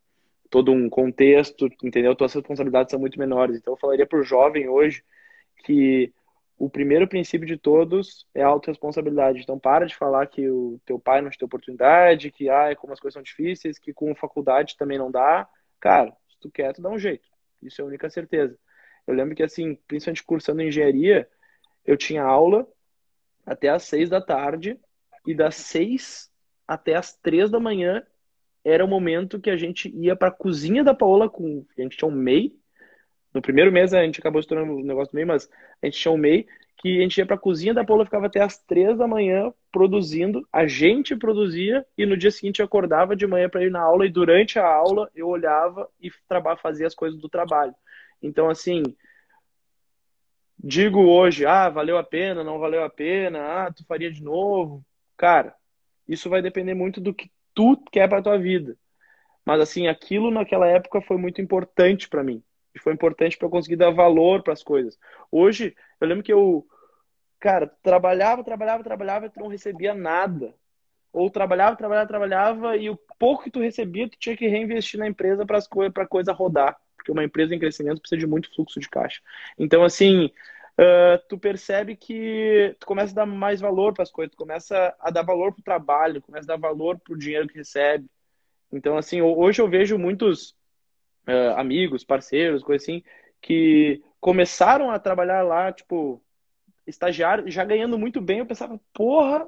[0.50, 2.16] todo um contexto, entendeu?
[2.16, 3.58] Tuas responsabilidades são muito menores.
[3.58, 5.04] Então eu falaria para o jovem hoje
[5.66, 6.14] que
[6.58, 9.42] o primeiro princípio de todos é a autorresponsabilidade.
[9.42, 12.94] Então para de falar que o teu pai não te deu oportunidade, que ah, como
[12.94, 15.48] as coisas são difíceis, que com faculdade também não dá.
[15.80, 17.28] Cara, se tu quer, tu dá um jeito.
[17.62, 18.58] Isso é a única certeza.
[19.08, 21.28] Eu lembro que assim, principalmente cursando engenharia,
[21.86, 22.68] eu tinha aula
[23.46, 24.80] até às seis da tarde
[25.26, 26.32] e das seis
[26.68, 28.04] até as três da manhã
[28.64, 31.98] era o momento que a gente ia para a cozinha da Paola com a gente
[31.98, 32.52] tinha um MEI.
[33.32, 35.50] No primeiro mês a gente acabou se tornando um negócio do MEI, mas
[35.82, 36.48] a gente tinha um MEI
[36.78, 39.54] que a gente ia para a cozinha da Paola, ficava até as três da manhã
[39.72, 44.06] produzindo, a gente produzia e no dia seguinte acordava de manhã para ir na aula
[44.06, 46.12] e durante a aula eu olhava e
[46.62, 47.74] fazia as coisas do trabalho.
[48.26, 48.84] Então assim,
[50.58, 54.84] digo hoje, ah, valeu a pena, não valeu a pena, ah, tu faria de novo.
[55.18, 55.56] Cara,
[56.08, 58.78] isso vai depender muito do que tu quer para tua vida.
[59.46, 62.44] Mas assim, aquilo naquela época foi muito importante para mim.
[62.74, 64.98] E foi importante para eu conseguir dar valor para as coisas.
[65.32, 66.66] Hoje, eu lembro que eu,
[67.40, 70.54] cara, trabalhava, trabalhava, trabalhava e tu não recebia nada.
[71.14, 75.08] Ou trabalhava, trabalhava, trabalhava e o pouco que tu recebia, tu tinha que reinvestir na
[75.08, 76.76] empresa para coisas, para coisa rodar.
[77.06, 79.22] Porque uma empresa em crescimento precisa de muito fluxo de caixa.
[79.60, 84.32] Então, assim, uh, tu percebe que tu começa a dar mais valor para as coisas,
[84.32, 87.48] tu começa a dar valor para o trabalho, começa a dar valor para o dinheiro
[87.48, 88.08] que recebe.
[88.72, 90.56] Então, assim, hoje eu vejo muitos
[91.28, 93.04] uh, amigos, parceiros, coisas assim,
[93.40, 96.20] que começaram a trabalhar lá, tipo,
[96.88, 98.40] estagiário, já ganhando muito bem.
[98.40, 99.46] Eu pensava, porra,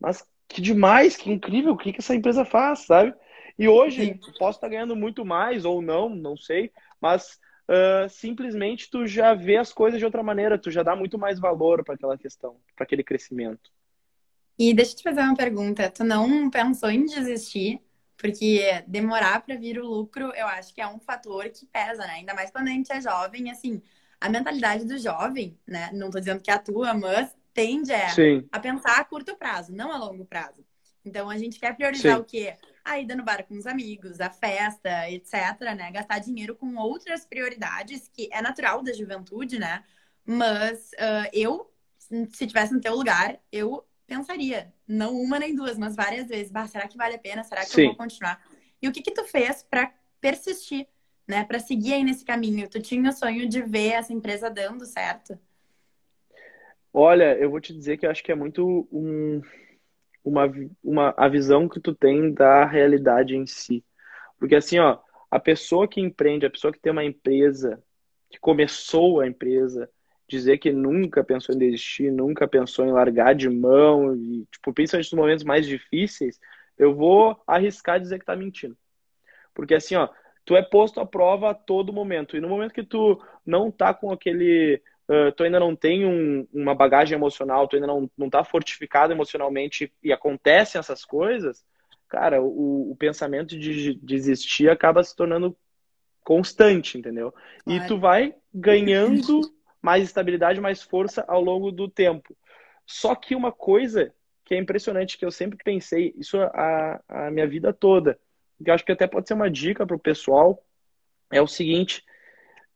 [0.00, 3.14] mas que demais, que incrível, o que, que essa empresa faz, sabe?
[3.60, 4.20] E hoje, Sim.
[4.38, 7.38] posso estar ganhando muito mais ou não, não sei, mas
[7.68, 11.38] uh, simplesmente tu já vê as coisas de outra maneira, tu já dá muito mais
[11.38, 13.70] valor para aquela questão, para aquele crescimento.
[14.58, 17.82] E deixa eu te fazer uma pergunta, tu não pensou em desistir?
[18.16, 22.14] Porque demorar para vir o lucro, eu acho que é um fator que pesa, né?
[22.14, 23.82] Ainda mais quando a gente é jovem, assim,
[24.18, 25.90] a mentalidade do jovem, né?
[25.92, 28.08] Não tô dizendo que é a tua, mas tende a,
[28.52, 30.64] a pensar a curto prazo, não a longo prazo.
[31.04, 32.22] Então a gente quer priorizar Sim.
[32.22, 32.56] o quê?
[32.90, 35.90] A ida no bar com os amigos, a festa, etc, né?
[35.92, 39.84] Gastar dinheiro com outras prioridades, que é natural da juventude, né?
[40.24, 45.94] Mas uh, eu, se tivesse no teu lugar, eu pensaria, não uma nem duas, mas
[45.94, 47.44] várias vezes, bah, será que vale a pena?
[47.44, 47.82] Será que Sim.
[47.82, 48.44] eu vou continuar?
[48.82, 50.86] E o que que tu fez para persistir,
[51.26, 51.44] né?
[51.44, 52.68] Para seguir aí nesse caminho?
[52.68, 55.38] Tu tinha o sonho de ver essa empresa dando certo?
[56.92, 59.40] Olha, eu vou te dizer que eu acho que é muito um
[60.24, 60.50] uma,
[60.82, 63.84] uma, a visão que tu tem da realidade em si.
[64.38, 64.98] Porque assim, ó,
[65.30, 67.82] a pessoa que empreende, a pessoa que tem uma empresa,
[68.28, 69.88] que começou a empresa,
[70.28, 75.12] dizer que nunca pensou em desistir, nunca pensou em largar de mão, e, tipo, principalmente
[75.12, 76.38] nos momentos mais difíceis,
[76.78, 78.76] eu vou arriscar dizer que tá mentindo.
[79.52, 80.08] Porque assim, ó,
[80.44, 82.36] tu é posto à prova a todo momento.
[82.36, 84.80] E no momento que tu não tá com aquele
[85.10, 89.12] uh, tu ainda não tem um, uma bagagem emocional, tu ainda não, não tá fortificado
[89.12, 91.64] emocionalmente e acontecem essas coisas,
[92.08, 95.56] cara, o, o pensamento de desistir acaba se tornando
[96.22, 97.32] constante, entendeu?
[97.32, 97.84] Claro.
[97.84, 99.40] E tu vai ganhando
[99.82, 102.36] mais estabilidade, mais força ao longo do tempo.
[102.86, 104.12] Só que uma coisa
[104.44, 108.18] que é impressionante, que eu sempre pensei, isso a, a minha vida toda,
[108.62, 110.62] que eu acho que até pode ser uma dica para o pessoal,
[111.30, 112.04] é o seguinte,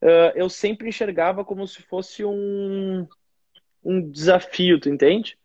[0.05, 3.09] uh, eu sempre enxergava como se fosse um,
[3.83, 5.39] um desafio, tu entende?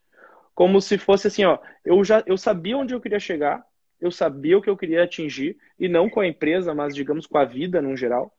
[0.53, 3.66] Como se fosse assim, ó, eu já eu sabia onde eu queria chegar,
[3.99, 7.38] eu sabia o que eu queria atingir, e não com a empresa, mas digamos com
[7.38, 8.34] a vida no geral.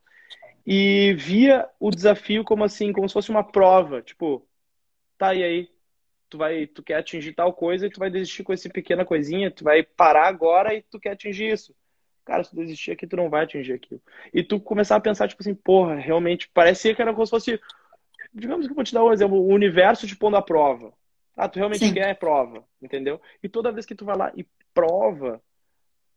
[0.67, 4.47] E via o desafio como assim, como se fosse uma prova, tipo,
[5.19, 5.69] tá, e aí?
[6.29, 9.51] Tu vai, tu quer atingir tal coisa e tu vai desistir com essa pequena coisinha,
[9.51, 11.75] tu vai parar agora e tu quer atingir isso.
[12.25, 14.01] Cara, se tu desistir aqui, tu não vai atingir aquilo.
[14.33, 17.61] E tu começar a pensar, tipo assim, porra, realmente, parecia que era como se fosse,
[18.33, 20.93] digamos que eu vou te dar um exemplo, o universo te pondo à prova.
[21.37, 21.95] Ah, tu realmente Sim.
[21.95, 23.21] quer prova, entendeu?
[23.43, 25.43] E toda vez que tu vai lá e prova,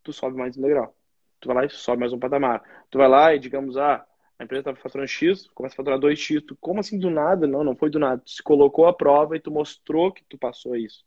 [0.04, 0.94] tu sobe mais um degrau.
[1.40, 2.62] Tu vai lá e sobe mais um patamar.
[2.90, 4.06] Tu vai lá e, digamos, ah,
[4.38, 6.42] a empresa estava faturando X, começa a faturar 2X.
[6.46, 7.48] Tu, como assim do nada?
[7.48, 8.22] Não, não foi do nada.
[8.24, 11.06] Tu se colocou à prova e tu mostrou que tu passou isso.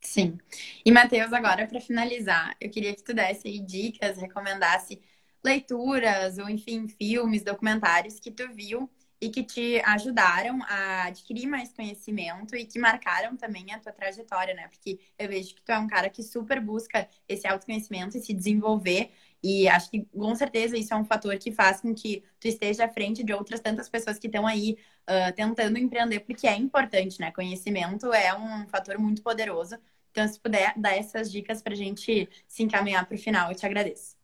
[0.00, 0.38] Sim.
[0.84, 5.00] E, Matheus, agora para finalizar, eu queria que tu desse aí dicas, recomendasse
[5.44, 8.88] leituras ou, enfim, filmes, documentários que tu viu
[9.20, 14.54] e que te ajudaram a adquirir mais conhecimento e que marcaram também a tua trajetória,
[14.54, 14.68] né?
[14.68, 18.32] Porque eu vejo que tu é um cara que super busca esse autoconhecimento e se
[18.32, 19.10] desenvolver.
[19.42, 22.84] E acho que com certeza isso é um fator que faz com que tu esteja
[22.84, 24.76] à frente de outras tantas pessoas que estão aí
[25.08, 27.30] uh, tentando empreender, porque é importante, né?
[27.32, 29.78] Conhecimento é um fator muito poderoso.
[30.10, 33.56] Então, se puder dar essas dicas para a gente se encaminhar para o final, eu
[33.56, 34.17] te agradeço.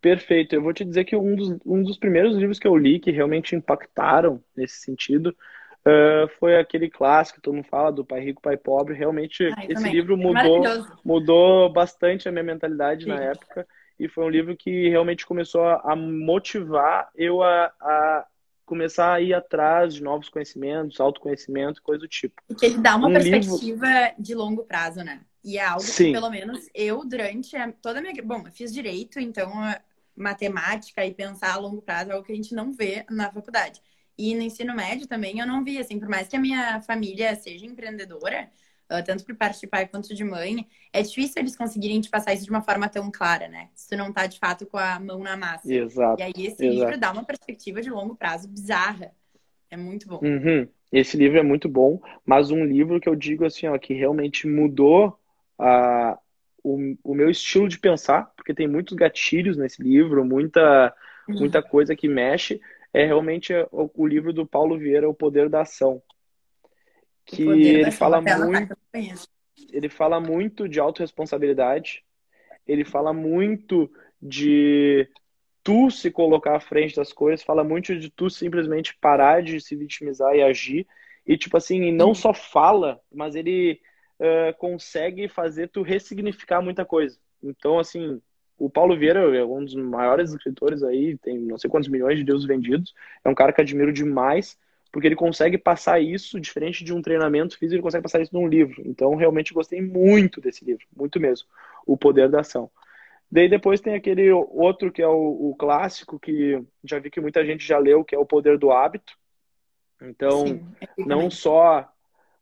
[0.00, 0.54] Perfeito.
[0.54, 3.10] Eu vou te dizer que um dos, um dos primeiros livros que eu li que
[3.10, 5.34] realmente impactaram nesse sentido
[5.80, 8.94] uh, foi aquele clássico, todo mundo fala, do Pai Rico, Pai Pobre.
[8.94, 9.92] Realmente, Ai, esse também.
[9.92, 13.10] livro é mudou, mudou bastante a minha mentalidade Sim.
[13.10, 13.66] na época.
[13.98, 18.26] E foi um livro que realmente começou a, motivar eu a, a
[18.64, 22.40] começar a ir atrás de novos conhecimentos, autoconhecimento, coisa do tipo.
[22.46, 24.14] Porque ele dá uma um perspectiva livro...
[24.22, 25.22] de longo prazo, né?
[25.44, 26.06] E é algo Sim.
[26.06, 28.14] que, pelo menos, eu, durante toda a minha.
[28.22, 29.50] Bom, eu fiz direito, então
[30.18, 33.80] matemática e pensar a longo prazo é algo que a gente não vê na faculdade.
[34.16, 37.36] E no ensino médio também eu não vi, assim, por mais que a minha família
[37.36, 38.50] seja empreendedora,
[38.90, 42.34] uh, tanto por parte de pai quanto de mãe, é difícil eles conseguirem te passar
[42.34, 43.68] isso de uma forma tão clara, né?
[43.74, 45.72] Se tu não tá, de fato, com a mão na massa.
[45.72, 46.20] Exato.
[46.20, 46.68] E aí esse Exato.
[46.68, 49.12] livro dá uma perspectiva de longo prazo bizarra.
[49.70, 50.20] É muito bom.
[50.20, 50.66] Uhum.
[50.90, 54.48] Esse livro é muito bom, mas um livro que eu digo assim, ó, que realmente
[54.48, 55.16] mudou
[55.58, 56.18] a,
[56.62, 60.94] o, o meu estilo de pensar, porque tem muitos gatilhos nesse livro, muita,
[61.28, 61.40] uhum.
[61.40, 62.60] muita coisa que mexe,
[62.92, 66.02] é realmente o, o, livro do Paulo Vieira, O Poder da Ação.
[67.24, 68.76] Que ele fala muito.
[69.70, 72.02] Ele fala muito de autorresponsabilidade,
[72.66, 73.90] ele fala muito
[74.22, 75.08] de
[75.62, 79.76] tu se colocar à frente das coisas, fala muito de tu simplesmente parar de se
[79.76, 80.86] vitimizar e agir.
[81.26, 83.80] E, tipo assim, não só fala, mas ele
[84.18, 87.18] uh, consegue fazer tu ressignificar muita coisa.
[87.42, 88.20] Então, assim,
[88.58, 92.24] o Paulo Vieira é um dos maiores escritores aí, tem não sei quantos milhões de
[92.24, 92.92] livros vendidos.
[93.24, 94.58] É um cara que admiro demais,
[94.90, 98.48] porque ele consegue passar isso, diferente de um treinamento físico, ele consegue passar isso num
[98.48, 98.82] livro.
[98.84, 101.46] Então, realmente gostei muito desse livro, muito mesmo.
[101.86, 102.70] O Poder da Ação.
[103.30, 107.44] Daí depois tem aquele outro que é o, o clássico, que já vi que muita
[107.44, 109.12] gente já leu, que é O Poder do Hábito.
[110.00, 110.66] Então, Sim,
[110.96, 111.92] não só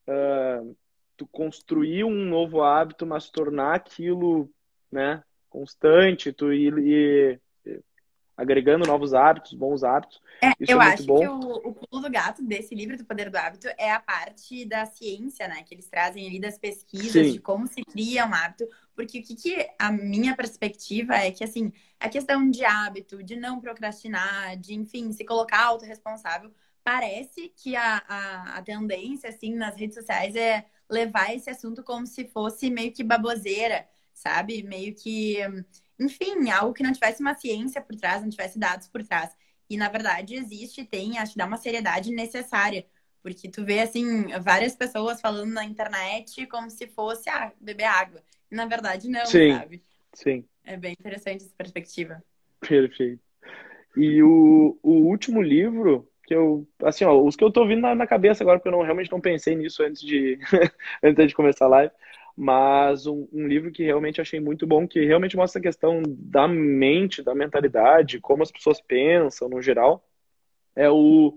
[0.07, 0.77] uh,
[1.17, 4.51] tu construir um novo hábito, mas tornar aquilo,
[4.91, 7.41] né, constante, tu ir, ir
[8.37, 10.21] agregando novos hábitos, bons hábitos.
[10.43, 11.19] É, eu é acho bom.
[11.19, 14.67] que o, o pulo do gato desse livro do Poder do Hábito é a parte
[14.67, 17.33] da ciência, né, que eles trazem ali das pesquisas Sim.
[17.33, 21.43] de como se cria um hábito, porque o que, que a minha perspectiva é que
[21.43, 26.53] assim, a questão de hábito, de não procrastinar, de enfim, se colocar autorresponsável,
[26.85, 32.07] parece que a, a, a tendência assim nas redes sociais é levar esse assunto como
[32.07, 34.63] se fosse meio que baboseira, sabe?
[34.63, 35.39] Meio que,
[35.99, 39.31] enfim, algo que não tivesse uma ciência por trás, não tivesse dados por trás.
[39.69, 42.87] E na verdade existe, tem, acho que dá uma seriedade necessária.
[43.23, 48.23] Porque tu vê, assim, várias pessoas falando na internet como se fosse, ah, beber água.
[48.51, 49.83] E na verdade não, sim, sabe?
[50.13, 50.45] Sim.
[50.65, 52.23] É bem interessante essa perspectiva.
[52.61, 53.21] Perfeito.
[53.97, 57.95] E o, o último livro que eu, assim, ó, os que eu tô vindo na,
[57.95, 60.39] na cabeça agora, porque eu não, realmente não pensei nisso antes de,
[61.03, 61.93] antes de começar a live,
[62.37, 66.47] mas um, um, livro que realmente achei muito bom, que realmente mostra a questão da
[66.47, 70.05] mente, da mentalidade, como as pessoas pensam no geral,
[70.75, 71.35] é o,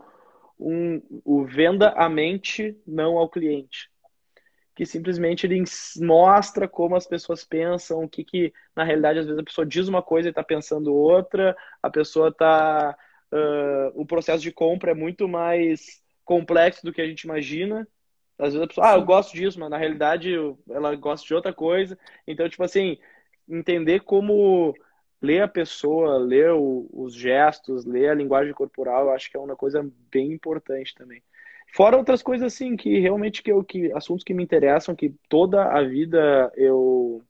[0.60, 3.90] um, o venda à mente, não ao cliente.
[4.76, 5.64] Que simplesmente ele
[5.98, 9.88] mostra como as pessoas pensam, o que, que na realidade às vezes a pessoa diz
[9.88, 12.98] uma coisa e está pensando outra, a pessoa está.
[13.32, 17.88] Uh, o processo de compra é muito mais complexo do que a gente imagina.
[18.38, 20.34] Às vezes a pessoa, ah, eu gosto disso, mas na realidade
[20.70, 21.98] ela gosta de outra coisa.
[22.26, 22.98] Então, tipo assim,
[23.48, 24.74] entender como
[25.22, 29.40] ler a pessoa, ler o, os gestos, ler a linguagem corporal, eu acho que é
[29.40, 31.22] uma coisa bem importante também.
[31.74, 35.66] Fora outras coisas assim que realmente que eu que assuntos que me interessam, que toda
[35.66, 37.22] a vida eu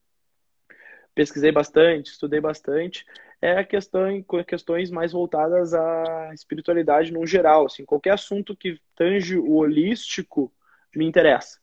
[1.14, 3.06] pesquisei bastante, estudei bastante,
[3.42, 9.38] é a questão questões mais voltadas à espiritualidade no geral, assim, qualquer assunto que tange
[9.38, 10.52] o holístico
[10.96, 11.60] me interessa.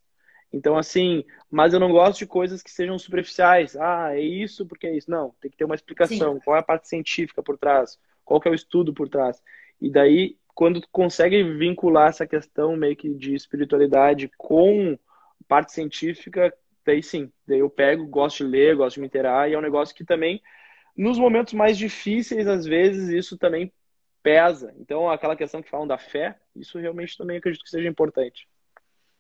[0.53, 3.77] Então, assim, mas eu não gosto de coisas que sejam superficiais.
[3.77, 5.11] Ah, é isso porque é isso.
[5.11, 6.35] Não, tem que ter uma explicação.
[6.35, 6.41] Sim.
[6.45, 7.99] Qual é a parte científica por trás?
[8.24, 9.43] Qual é o estudo por trás?
[9.81, 14.99] E daí, quando tu consegue vincular essa questão meio que de espiritualidade com
[15.47, 16.53] parte científica,
[16.85, 17.31] daí sim.
[17.47, 20.05] Daí eu pego, gosto de ler, gosto de me interar, e é um negócio que
[20.05, 20.41] também,
[20.97, 23.72] nos momentos mais difíceis, às vezes, isso também
[24.22, 24.74] pesa.
[24.78, 28.49] Então, aquela questão que falam da fé, isso realmente também acredito que seja importante.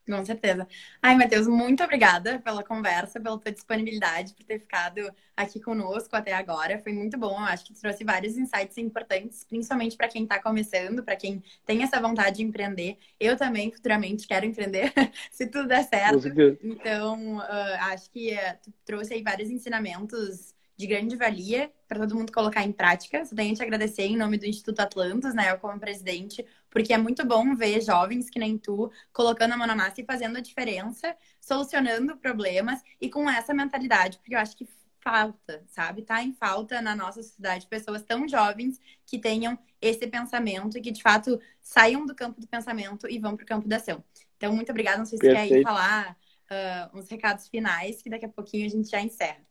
[0.08, 0.68] Com certeza.
[1.02, 5.00] Ai, Matheus, muito obrigada pela conversa, pela tua disponibilidade, por ter ficado
[5.36, 6.78] aqui conosco até agora.
[6.78, 7.32] Foi muito bom.
[7.32, 11.82] Eu acho que trouxe vários insights importantes, principalmente para quem está começando, para quem tem
[11.82, 12.96] essa vontade de empreender.
[13.18, 14.92] Eu também, futuramente, quero empreender,
[15.30, 16.28] se tudo der certo.
[16.62, 22.14] Então, uh, acho que uh, tu trouxe aí vários ensinamentos de grande valia para todo
[22.14, 23.24] mundo colocar em prática.
[23.24, 26.92] Só tenho a te agradecer em nome do Instituto Atlantos, né, eu como presidente, porque
[26.92, 30.36] é muito bom ver jovens que nem tu colocando a mão na massa e fazendo
[30.36, 34.68] a diferença, solucionando problemas e com essa mentalidade, porque eu acho que
[35.02, 36.02] falta, sabe?
[36.02, 40.90] Tá em falta na nossa sociedade pessoas tão jovens que tenham esse pensamento e que
[40.90, 44.02] de fato saiam do campo do pensamento e vão para o campo da ação.
[44.36, 44.98] Então, muito obrigada.
[44.98, 45.48] Não sei se Perfeito.
[45.48, 46.16] quer ir falar
[46.50, 49.46] uh, uns recados finais, que daqui a pouquinho a gente já encerra.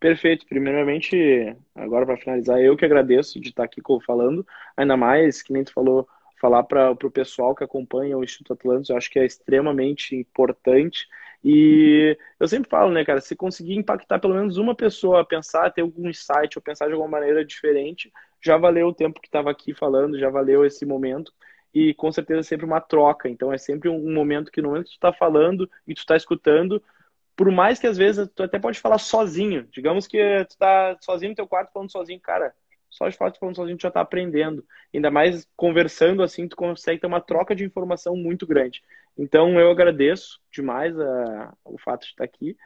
[0.00, 0.46] Perfeito.
[0.46, 4.46] Primeiramente, agora para finalizar, eu que agradeço de estar aqui falando,
[4.76, 6.08] ainda mais, que nem tu falou,
[6.40, 11.08] falar para o pessoal que acompanha o Instituto Atlantis, eu acho que é extremamente importante.
[11.42, 15.70] E eu sempre falo, né, cara, se conseguir impactar pelo menos uma pessoa a pensar,
[15.72, 19.50] ter algum insight ou pensar de alguma maneira diferente, já valeu o tempo que estava
[19.50, 21.32] aqui falando, já valeu esse momento.
[21.74, 23.28] E com certeza é sempre uma troca.
[23.28, 26.16] Então é sempre um momento que no momento que tu está falando e tu está
[26.16, 26.82] escutando,
[27.38, 31.30] por mais que às vezes tu até pode falar sozinho, digamos que tu tá sozinho
[31.30, 32.52] no teu quarto falando sozinho, cara,
[32.90, 34.66] só de fato falando sozinho tu já tá aprendendo.
[34.92, 38.82] Ainda mais conversando assim, tu consegue ter uma troca de informação muito grande.
[39.16, 42.56] Então eu agradeço demais a, o fato de estar aqui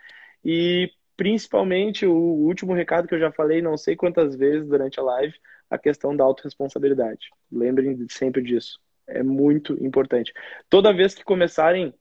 [0.42, 5.02] e principalmente o último recado que eu já falei não sei quantas vezes durante a
[5.02, 5.34] live,
[5.68, 7.28] a questão da autorresponsabilidade.
[7.52, 8.80] Lembrem sempre disso.
[9.06, 10.32] É muito importante.
[10.70, 11.92] Toda vez que começarem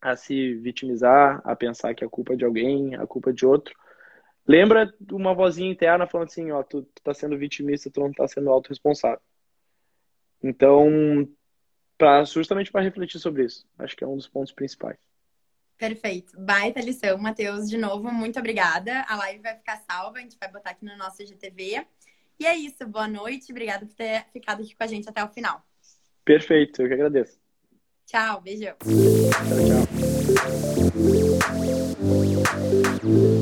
[0.00, 3.44] a se vitimizar, a pensar que a culpa é de alguém, a culpa é de
[3.44, 3.74] outro.
[4.46, 8.26] Lembra uma vozinha interna falando assim, ó, tu, tu tá sendo vitimista, tu não tá
[8.26, 9.20] sendo autorresponsável.
[10.42, 11.28] Então,
[11.98, 14.98] pra, justamente para refletir sobre isso, acho que é um dos pontos principais.
[15.76, 16.38] Perfeito.
[16.38, 17.68] Baita lição, Matheus.
[17.68, 19.02] De novo, muito obrigada.
[19.08, 21.86] A live vai ficar salva, a gente vai botar aqui no nosso GTV.
[22.38, 22.86] E é isso.
[22.86, 23.50] Boa noite.
[23.50, 25.64] Obrigada por ter ficado aqui com a gente até o final.
[26.22, 26.82] Perfeito.
[26.82, 27.40] Eu que agradeço.
[28.06, 28.76] Tchau, beijão.
[28.78, 29.89] Tchau, tchau.
[30.00, 30.30] Thank
[33.04, 33.39] you.